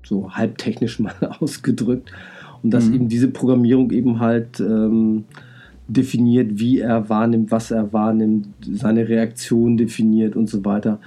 [0.06, 2.12] so halb technisch mal ausgedrückt.
[2.62, 2.94] Und dass Mhm.
[2.94, 5.26] eben diese Programmierung eben halt ähm,
[5.88, 11.00] definiert, wie er wahrnimmt, was er wahrnimmt, seine Reaktion definiert und so weiter.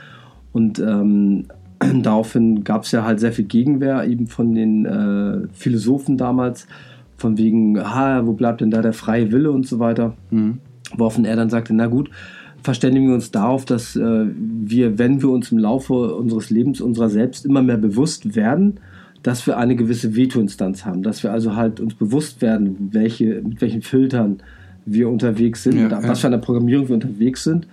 [0.53, 1.45] Und ähm,
[2.03, 6.67] daraufhin gab es ja halt sehr viel Gegenwehr eben von den äh, Philosophen damals,
[7.17, 10.15] von wegen, ah, wo bleibt denn da der freie Wille und so weiter.
[10.31, 10.59] Mhm.
[10.97, 12.11] Woraufhin er dann sagte, na gut,
[12.63, 17.09] verständigen wir uns darauf, dass äh, wir, wenn wir uns im Laufe unseres Lebens unserer
[17.09, 18.81] selbst immer mehr bewusst werden,
[19.23, 23.61] dass wir eine gewisse Vetoinstanz haben, dass wir also halt uns bewusst werden, welche, mit
[23.61, 24.39] welchen Filtern
[24.87, 26.09] wir unterwegs sind, Ja, ja.
[26.09, 27.67] was für eine Programmierung wir unterwegs sind.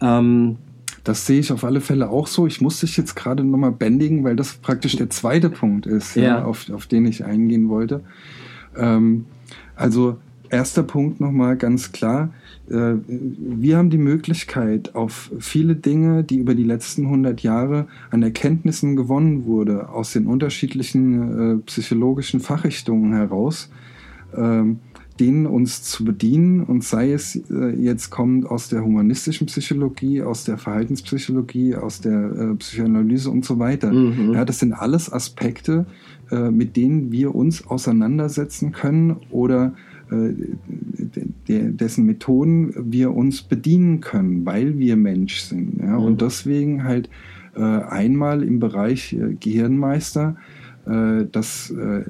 [0.00, 0.56] Ähm,
[1.04, 2.46] Das sehe ich auf alle Fälle auch so.
[2.46, 6.16] Ich muss dich jetzt gerade nochmal bändigen, weil das praktisch der zweite Punkt ist.
[6.16, 6.44] Ja.
[6.44, 8.00] auf, auf den ich eingehen wollte.
[8.74, 9.26] Ähm,
[9.76, 10.16] also
[10.48, 12.30] erster Punkt nochmal ganz klar.
[12.70, 18.22] Äh, wir haben die Möglichkeit, auf viele Dinge, die über die letzten 100 Jahre an
[18.22, 23.68] Erkenntnissen gewonnen wurde, aus den unterschiedlichen äh, psychologischen Fachrichtungen heraus,
[24.34, 24.78] ähm,
[25.20, 30.44] denen uns zu bedienen und sei es äh, jetzt kommt aus der humanistischen Psychologie, aus
[30.44, 33.92] der Verhaltenspsychologie, aus der äh, Psychoanalyse und so weiter.
[33.92, 34.32] Mhm.
[34.32, 35.86] Ja, das sind alles Aspekte,
[36.30, 39.74] äh, mit denen wir uns auseinandersetzen können oder
[40.10, 40.32] äh,
[41.48, 45.78] de dessen Methoden wir uns bedienen können, weil wir Mensch sind.
[45.80, 45.98] Ja?
[45.98, 46.04] Mhm.
[46.04, 47.08] Und deswegen halt
[47.54, 50.36] äh, einmal im Bereich äh, Gehirnmeister
[50.86, 52.04] äh, das äh,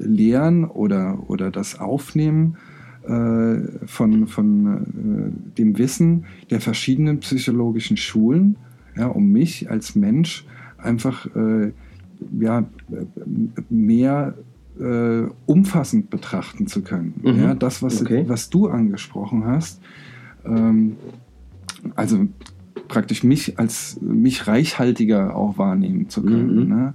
[0.00, 2.56] Lehren oder, oder das Aufnehmen
[3.04, 8.56] äh, von, von äh, dem Wissen der verschiedenen psychologischen Schulen,
[8.96, 10.46] ja, um mich als Mensch
[10.78, 11.72] einfach äh,
[12.40, 12.64] ja,
[13.68, 14.34] mehr
[14.78, 17.14] äh, umfassend betrachten zu können.
[17.22, 17.36] Mhm.
[17.40, 18.24] Ja, das, was, Okay.
[18.26, 19.80] was du angesprochen hast,
[20.44, 20.96] ähm,
[21.94, 22.26] also
[22.88, 26.64] praktisch mich als mich reichhaltiger auch wahrnehmen zu können.
[26.64, 26.68] Mhm.
[26.68, 26.94] Ne?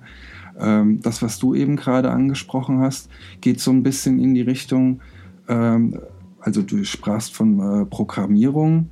[0.60, 3.10] Ähm, das, was du eben gerade angesprochen hast,
[3.42, 5.02] geht so ein bisschen in die Richtung,
[5.48, 6.00] ähm,
[6.40, 8.90] also du sprachst von äh, Programmierung,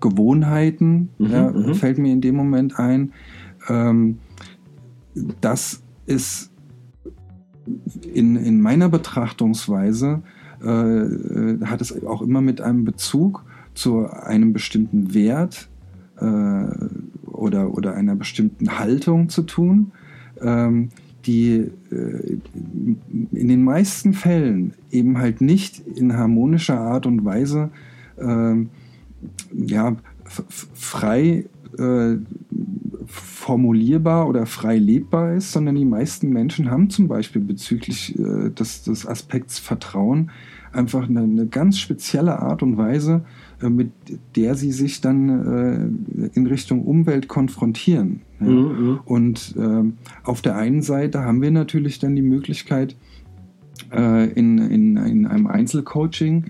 [0.00, 1.74] Gewohnheiten, Mhm, ja, mhm.
[1.74, 3.12] fällt mir in dem Moment ein.
[3.68, 4.18] Ähm,
[5.40, 6.50] das ist
[8.12, 10.22] in, in meiner Betrachtungsweise
[10.62, 13.44] äh, äh, hat es auch immer mit einem Bezug
[13.74, 15.68] zu einem bestimmten Wert
[16.18, 16.64] äh,
[17.26, 19.92] oder, oder einer bestimmten Haltung zu tun,
[20.40, 20.90] ähm,
[21.26, 22.38] die äh,
[23.32, 27.70] in den meisten Fällen eben halt nicht in harmonischer Art und Weise
[28.18, 28.70] ähm,
[29.52, 29.96] ja,
[30.74, 31.44] frei
[31.78, 32.16] äh,
[33.06, 38.84] formulierbar oder frei lebbar ist, sondern die meisten Menschen haben zum Beispiel bezüglich äh, des,
[38.84, 40.30] des Aspekts Vertrauen
[40.72, 43.24] einfach eine, eine ganz spezielle Art und Weise,
[43.60, 43.90] äh, mit
[44.36, 48.22] der sie sich dann äh, in Richtung Umwelt konfrontieren.
[48.44, 48.50] Ja.
[48.50, 49.00] Mhm.
[49.04, 52.96] Und ähm, auf der einen Seite haben wir natürlich dann die Möglichkeit,
[53.92, 56.46] äh, in, in, in einem Einzelcoaching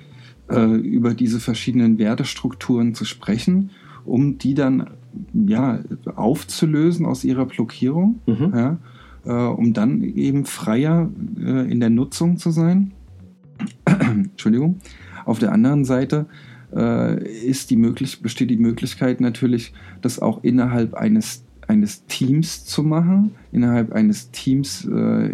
[0.51, 3.71] äh, über diese verschiedenen Wertestrukturen zu sprechen,
[4.05, 4.91] um die dann
[5.33, 5.81] ja,
[6.15, 8.53] aufzulösen aus ihrer Blockierung, Mhm.
[8.55, 8.79] ja,
[9.25, 12.93] äh, um dann eben freier äh, in der Nutzung zu sein.
[13.85, 14.81] Entschuldigung.
[15.25, 16.27] Auf der anderen Seite
[16.75, 22.83] äh, ist die möglich besteht die Möglichkeit natürlich, das auch innerhalb eines eines Teams zu
[22.83, 25.27] machen, innerhalb eines Teams, äh,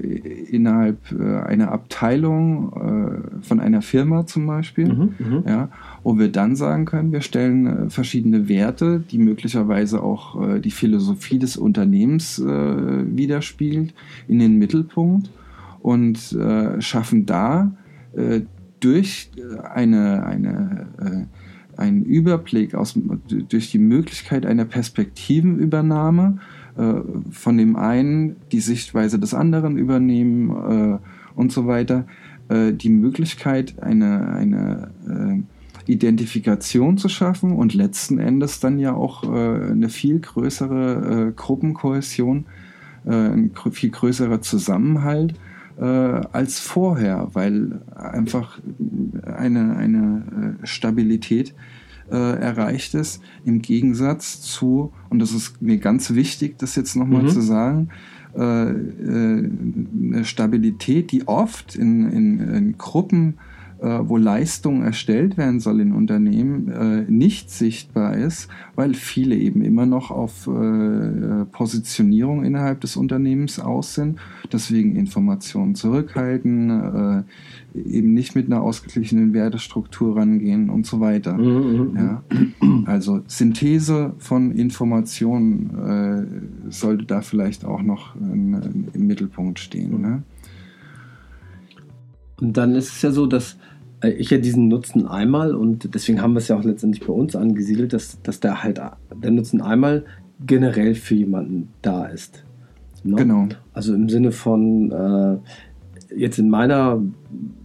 [0.56, 5.14] innerhalb äh, einer Abteilung äh, von einer Firma zum Beispiel, Mhm.
[5.18, 5.42] Mhm.
[5.46, 5.68] ja,
[6.04, 10.70] wo wir dann sagen können, wir stellen äh, verschiedene Werte, die möglicherweise auch äh, die
[10.70, 13.92] Philosophie des Unternehmens äh, widerspiegelt,
[14.28, 15.30] in den Mittelpunkt
[15.80, 16.36] und
[16.80, 17.70] schaffen da
[18.80, 19.30] durch
[19.72, 20.86] eine, eine,
[21.78, 22.98] einen Überblick aus,
[23.48, 26.38] durch die Möglichkeit einer Perspektivenübernahme
[26.76, 26.94] äh,
[27.30, 30.98] von dem einen die Sichtweise des anderen übernehmen äh,
[31.36, 32.06] und so weiter,
[32.48, 34.90] äh, die Möglichkeit, eine, eine
[35.86, 41.32] äh, Identifikation zu schaffen und letzten Endes dann ja auch äh, eine viel größere äh,
[41.32, 42.46] Gruppenkohäsion,
[43.04, 45.32] ein viel größerer Zusammenhalt
[45.78, 48.58] äh, als vorher, weil einfach
[49.24, 51.54] eine, eine äh, Stabilität
[52.10, 57.24] äh, erreicht ist, im Gegensatz zu, und das ist mir ganz wichtig, das jetzt nochmal
[57.24, 57.28] Mhm.
[57.28, 57.88] zu sagen,
[58.36, 59.50] äh, äh,
[60.12, 63.38] eine Stabilität, die oft in, in, in Gruppen,
[63.80, 69.86] wo Leistung erstellt werden soll in Unternehmen, äh, nicht sichtbar ist, weil viele eben immer
[69.86, 74.18] noch auf äh, Positionierung innerhalb des Unternehmens aus sind,
[74.52, 77.22] deswegen Informationen zurückhalten, äh,
[77.78, 81.36] eben nicht mit einer ausgeglichenen Wertestruktur rangehen und so weiter.
[81.36, 81.90] Mhm.
[81.90, 81.96] Mhm.
[81.96, 82.22] Ja,
[82.86, 85.70] also Synthese von Informationen
[86.66, 90.00] äh, sollte da vielleicht auch noch äh, im Mittelpunkt stehen.
[90.00, 90.22] Ne?
[92.40, 93.56] Und dann ist es ja so, dass äh,
[94.02, 97.34] ich ja diesen Nutzen einmal und deswegen haben wir es ja auch letztendlich bei uns
[97.34, 98.80] angesiedelt, dass, dass der halt
[99.22, 100.04] der Nutzen einmal
[100.46, 102.44] generell für jemanden da ist.
[103.02, 103.16] Ne?
[103.16, 103.48] Genau.
[103.72, 105.36] Also im Sinne von äh,
[106.16, 107.02] jetzt in meiner,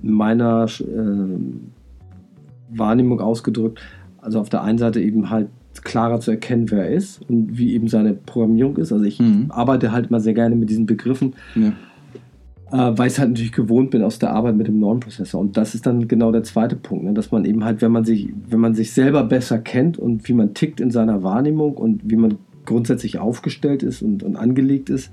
[0.01, 3.79] meiner äh, Wahrnehmung ausgedrückt,
[4.21, 5.49] also auf der einen Seite eben halt
[5.83, 8.91] klarer zu erkennen, wer er ist und wie eben seine Programmierung ist.
[8.91, 9.47] Also ich Mhm.
[9.49, 11.73] arbeite halt mal sehr gerne mit diesen Begriffen, Ja.
[12.73, 15.39] Äh, weil ich es halt natürlich gewohnt bin aus der Arbeit mit dem Normprozessor.
[15.39, 17.13] Und das ist dann genau der zweite Punkt, ne?
[17.13, 20.33] dass man eben halt, wenn man sich, wenn man sich selber besser kennt und wie
[20.33, 25.11] man tickt in seiner Wahrnehmung und wie man grundsätzlich aufgestellt ist und, und angelegt ist,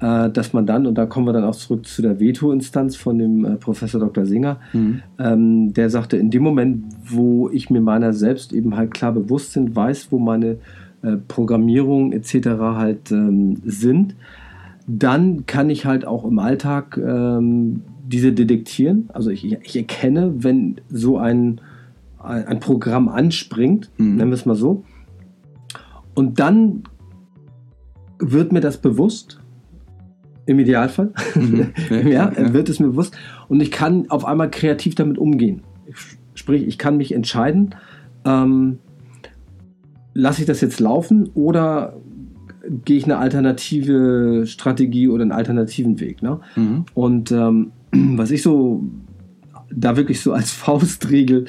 [0.00, 3.18] äh, dass man dann, und da kommen wir dann auch zurück zu der Veto-Instanz von
[3.18, 4.26] dem äh, Professor Dr.
[4.26, 5.02] Singer, Mhm.
[5.18, 9.52] ähm, der sagte, in dem Moment, wo ich mir meiner selbst eben halt klar bewusst
[9.52, 10.58] sind, weiß, wo meine
[11.00, 12.48] äh, Programmierung etc.
[12.58, 14.16] halt ähm, sind,
[14.86, 19.08] dann kann ich halt auch im Alltag ähm, diese detektieren.
[19.12, 21.60] Also ich, ich erkenne, wenn so ein,
[22.18, 24.16] ein ein Programm anspringt, Mhm.
[24.16, 24.84] nennen wir es mal so,
[26.14, 26.84] und dann
[28.18, 29.40] wird mir das bewusst,
[30.46, 31.72] im Idealfall, Mhm.
[32.10, 33.16] ja, wird es mir bewusst
[33.48, 35.62] und ich kann auf einmal kreativ damit umgehen.
[36.34, 37.74] Sprich, ich kann mich entscheiden,
[38.26, 38.78] ähm,
[40.12, 41.96] lasse ich das jetzt laufen oder
[42.84, 46.22] gehe ich eine alternative Strategie oder einen alternativen Weg.
[46.22, 46.40] Ne?
[46.56, 46.84] Mhm.
[46.94, 48.84] Und ähm, was ich so
[49.70, 51.46] da wirklich so als Faustregel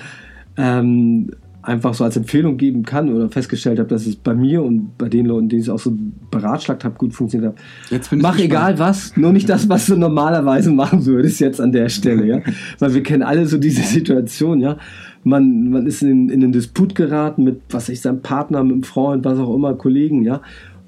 [0.57, 1.31] ähm,
[1.65, 5.09] einfach so als Empfehlung geben kann oder festgestellt habe, dass es bei mir und bei
[5.09, 5.97] den Leuten, die es auch so
[6.29, 8.01] beratschlagt habe, gut funktioniert hat.
[8.03, 11.89] Ich Mach egal was, nur nicht das, was du normalerweise machen würdest jetzt an der
[11.89, 12.39] Stelle, ja.
[12.79, 14.77] Weil wir kennen alle so diese Situation, ja.
[15.23, 18.83] Man, man ist in, in einen Disput geraten mit, was ich, seinem Partner, mit einem
[18.83, 20.41] Freund, was auch immer, Kollegen, ja.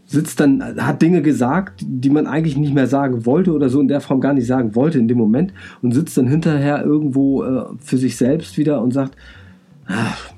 [0.10, 3.90] Sitzt dann, hat Dinge gesagt, die man eigentlich nicht mehr sagen wollte oder so in
[3.90, 7.66] der Form gar nicht sagen wollte in dem Moment und sitzt dann hinterher irgendwo äh,
[7.80, 9.18] für sich selbst wieder und sagt,
[9.86, 10.32] ach,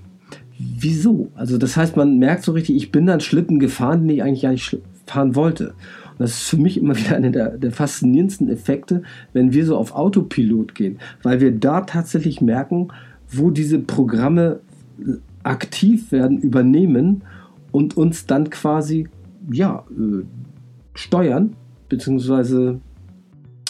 [0.57, 1.31] wieso?
[1.35, 4.41] Also das heißt, man merkt so richtig, ich bin dann Schlitten gefahren, den ich eigentlich
[4.41, 5.69] gar nicht fahren wollte.
[5.69, 9.03] Und das ist für mich immer wieder einer der, der faszinierendsten Effekte,
[9.33, 12.89] wenn wir so auf Autopilot gehen, weil wir da tatsächlich merken,
[13.31, 14.59] wo diese Programme
[15.43, 17.23] aktiv werden, übernehmen
[17.71, 19.07] und uns dann quasi
[19.51, 20.23] ja äh,
[20.93, 21.55] steuern
[21.87, 22.79] beziehungsweise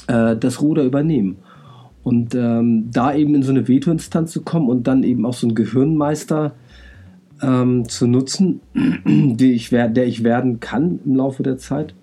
[0.07, 1.37] äh, das Ruder übernehmen.
[2.03, 5.47] Und ähm, da eben in so eine Veto-Instanz zu kommen und dann eben auch so
[5.47, 6.53] einen Gehirnmeister
[7.41, 8.61] ähm, zu nutzen,
[9.39, 11.93] ich der ich werden kann im Laufe der Zeit,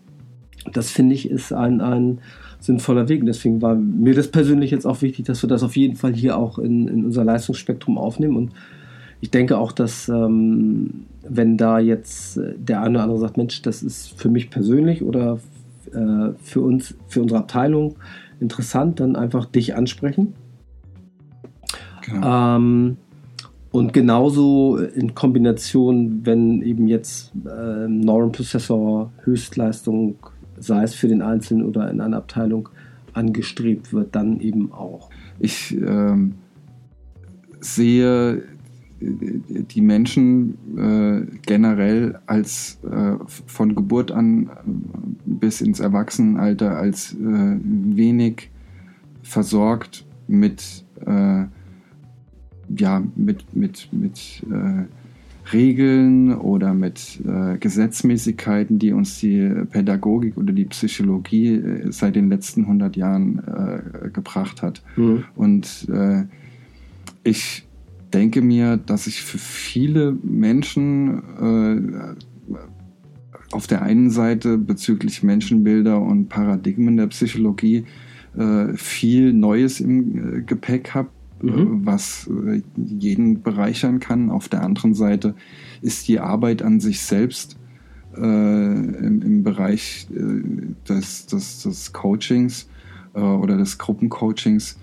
[0.72, 2.18] das finde ich ist ein, ein
[2.60, 3.20] sinnvoller Weg.
[3.20, 6.14] Und deswegen war mir das persönlich jetzt auch wichtig, dass wir das auf jeden Fall
[6.14, 8.36] hier auch in, in unser Leistungsspektrum aufnehmen.
[8.36, 8.52] Und
[9.20, 13.62] ich denke auch, dass ähm, wenn da jetzt äh, der eine oder andere sagt, Mensch,
[13.62, 15.38] das ist für mich persönlich oder
[15.92, 17.96] äh, für uns, für unsere Abteilung
[18.40, 20.34] interessant, dann einfach dich ansprechen.
[22.04, 22.56] Genau.
[22.56, 22.96] Ähm,
[23.72, 30.16] und genauso in Kombination, wenn eben jetzt äh, Neuron-Prozessor Höchstleistung,
[30.58, 32.68] sei es für den Einzelnen oder in einer Abteilung,
[33.12, 35.10] angestrebt wird, dann eben auch.
[35.38, 36.34] Ich ähm,
[37.60, 38.44] sehe
[39.00, 43.16] die Menschen äh, generell als äh,
[43.46, 44.50] von Geburt an
[45.24, 47.16] bis ins Erwachsenenalter als äh,
[47.60, 48.50] wenig
[49.22, 51.44] versorgt mit äh,
[52.76, 54.84] ja mit mit mit äh,
[55.52, 62.62] Regeln oder mit äh, Gesetzmäßigkeiten, die uns die Pädagogik oder die Psychologie seit den letzten
[62.62, 63.40] 100 Jahren
[64.12, 64.82] gebracht hat.
[65.36, 66.24] Und äh,
[67.22, 67.65] ich
[68.12, 72.16] denke mir, dass ich für viele Menschen
[72.50, 72.54] äh,
[73.52, 77.84] auf der einen Seite bezüglich Menschenbilder und Paradigmen der Psychologie
[78.36, 81.08] äh, viel Neues im äh, Gepäck habe,
[81.42, 81.82] Mhm.
[81.82, 84.30] äh, was äh, jeden bereichern kann.
[84.30, 85.34] Auf der anderen Seite
[85.82, 87.58] ist die Arbeit an sich selbst
[88.16, 90.06] äh, im, im Bereich
[90.88, 92.68] des, des, des Coachings
[93.12, 94.78] oder des Gruppencoachings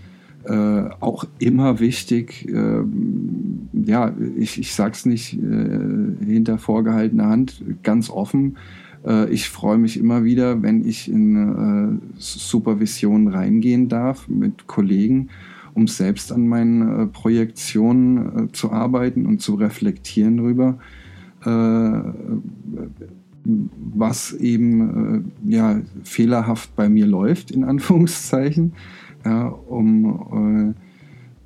[0.46, 2.48] äh, auch immer wichtig.
[2.50, 2.84] Äh,
[3.86, 8.58] ja, ich, ich sag's nicht äh, hinter vorgehaltener Hand, ganz offen.
[9.06, 15.30] Äh, ich freue mich immer wieder, wenn ich in äh, Supervision reingehen darf mit Kollegen,
[15.74, 20.78] um selbst an meinen äh, Projektionen zu arbeiten und zu reflektieren darüber,
[23.94, 28.72] was eben ja, fehlerhaft bei mir läuft, in Anführungszeichen,
[29.26, 30.76] ja, um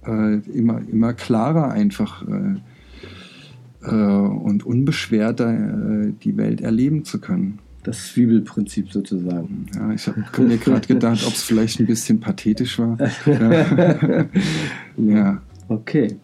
[0.06, 2.56] äh, äh, immer, immer klarer einfach äh,
[3.84, 7.60] äh, und unbeschwerter äh, die Welt erleben zu können.
[7.84, 9.68] Das Zwiebelprinzip sozusagen.
[9.76, 12.98] Ja, ich habe mir gerade gedacht, ob es vielleicht ein bisschen pathetisch war.
[14.98, 15.42] Ja.
[15.68, 16.16] Okay.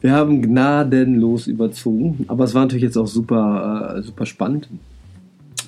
[0.00, 4.68] Wir haben gnadenlos überzogen, aber es war natürlich jetzt auch super, super spannend.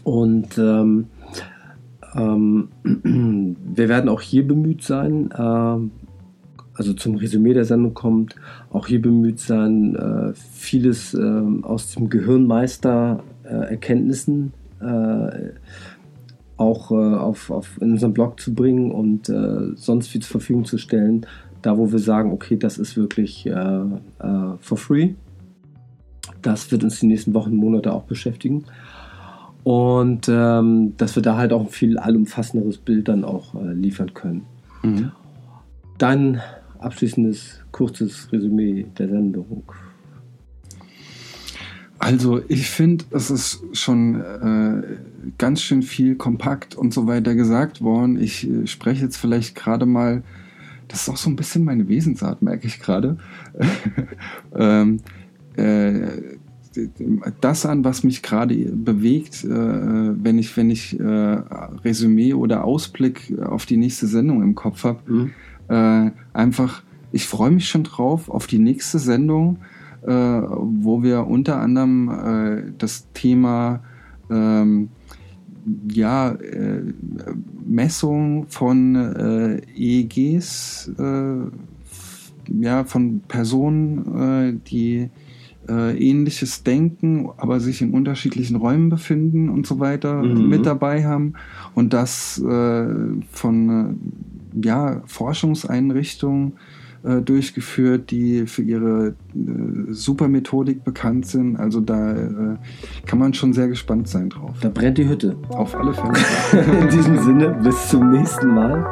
[0.03, 1.07] Und ähm,
[2.15, 2.69] ähm,
[3.75, 5.91] wir werden auch hier bemüht sein, äh,
[6.75, 8.37] also zum Resümee der Sendung kommt,
[8.71, 15.51] auch hier bemüht sein, äh, vieles äh, aus dem Gehirnmeister äh, Erkenntnissen äh,
[16.57, 20.65] auch äh, auf, auf in unseren Blog zu bringen und äh, sonst viel zur Verfügung
[20.65, 21.27] zu stellen,
[21.63, 23.47] da wo wir sagen, okay, das ist wirklich
[24.61, 25.11] for free.
[26.41, 28.65] Das wird uns die nächsten Wochen, Monate auch beschäftigen.
[29.63, 34.47] Und ähm, dass wir da halt auch ein viel allumfassenderes Bild dann auch liefern können.
[34.83, 35.13] Mhm.
[35.99, 36.41] Dann
[36.79, 39.65] abschließendes kurzes Resümee der Sendung.
[41.99, 44.83] Also ich finde, es ist schon äh,
[45.37, 48.19] ganz schön viel kompakt und so weiter gesagt worden.
[48.19, 50.23] Ich äh, spreche jetzt vielleicht gerade mal,
[50.89, 53.19] das ist auch so ein bisschen meine Wesensart, merke ich gerade.
[54.57, 55.01] ähm,
[55.57, 56.39] äh,
[57.41, 63.35] das an, was mich gerade bewegt, äh, wenn ich, wenn ich äh, Resümee oder Ausblick
[63.41, 65.01] auf die nächste Sendung im Kopf habe.
[65.07, 65.31] Mhm
[65.69, 69.59] äh, einfach, ich freue mich schon drauf auf die nächste Sendung,
[70.03, 73.81] wo wir unter anderem das Thema
[74.31, 74.89] ähm,
[75.93, 76.39] ja,
[77.67, 80.91] Messung von EEGs,
[82.49, 85.11] ja, von Personen, die
[85.71, 90.49] ähnliches denken, aber sich in unterschiedlichen Räumen befinden und so weiter mhm.
[90.49, 91.35] mit dabei haben
[91.75, 92.43] und das
[93.33, 93.99] von
[94.55, 96.55] ja, Forschungseinrichtungen
[97.03, 99.15] äh, durchgeführt, die für ihre äh,
[99.89, 101.57] Supermethodik bekannt sind.
[101.57, 102.57] Also da äh,
[103.07, 104.59] kann man schon sehr gespannt sein drauf.
[104.61, 105.35] Da brennt die Hütte.
[105.49, 106.79] Auf alle Fälle.
[106.83, 108.85] In diesem Sinne, bis zum nächsten Mal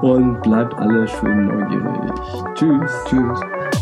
[0.00, 2.12] und bleibt alle schön neugierig.
[2.54, 2.90] Tschüss.
[3.06, 3.79] Tschüss.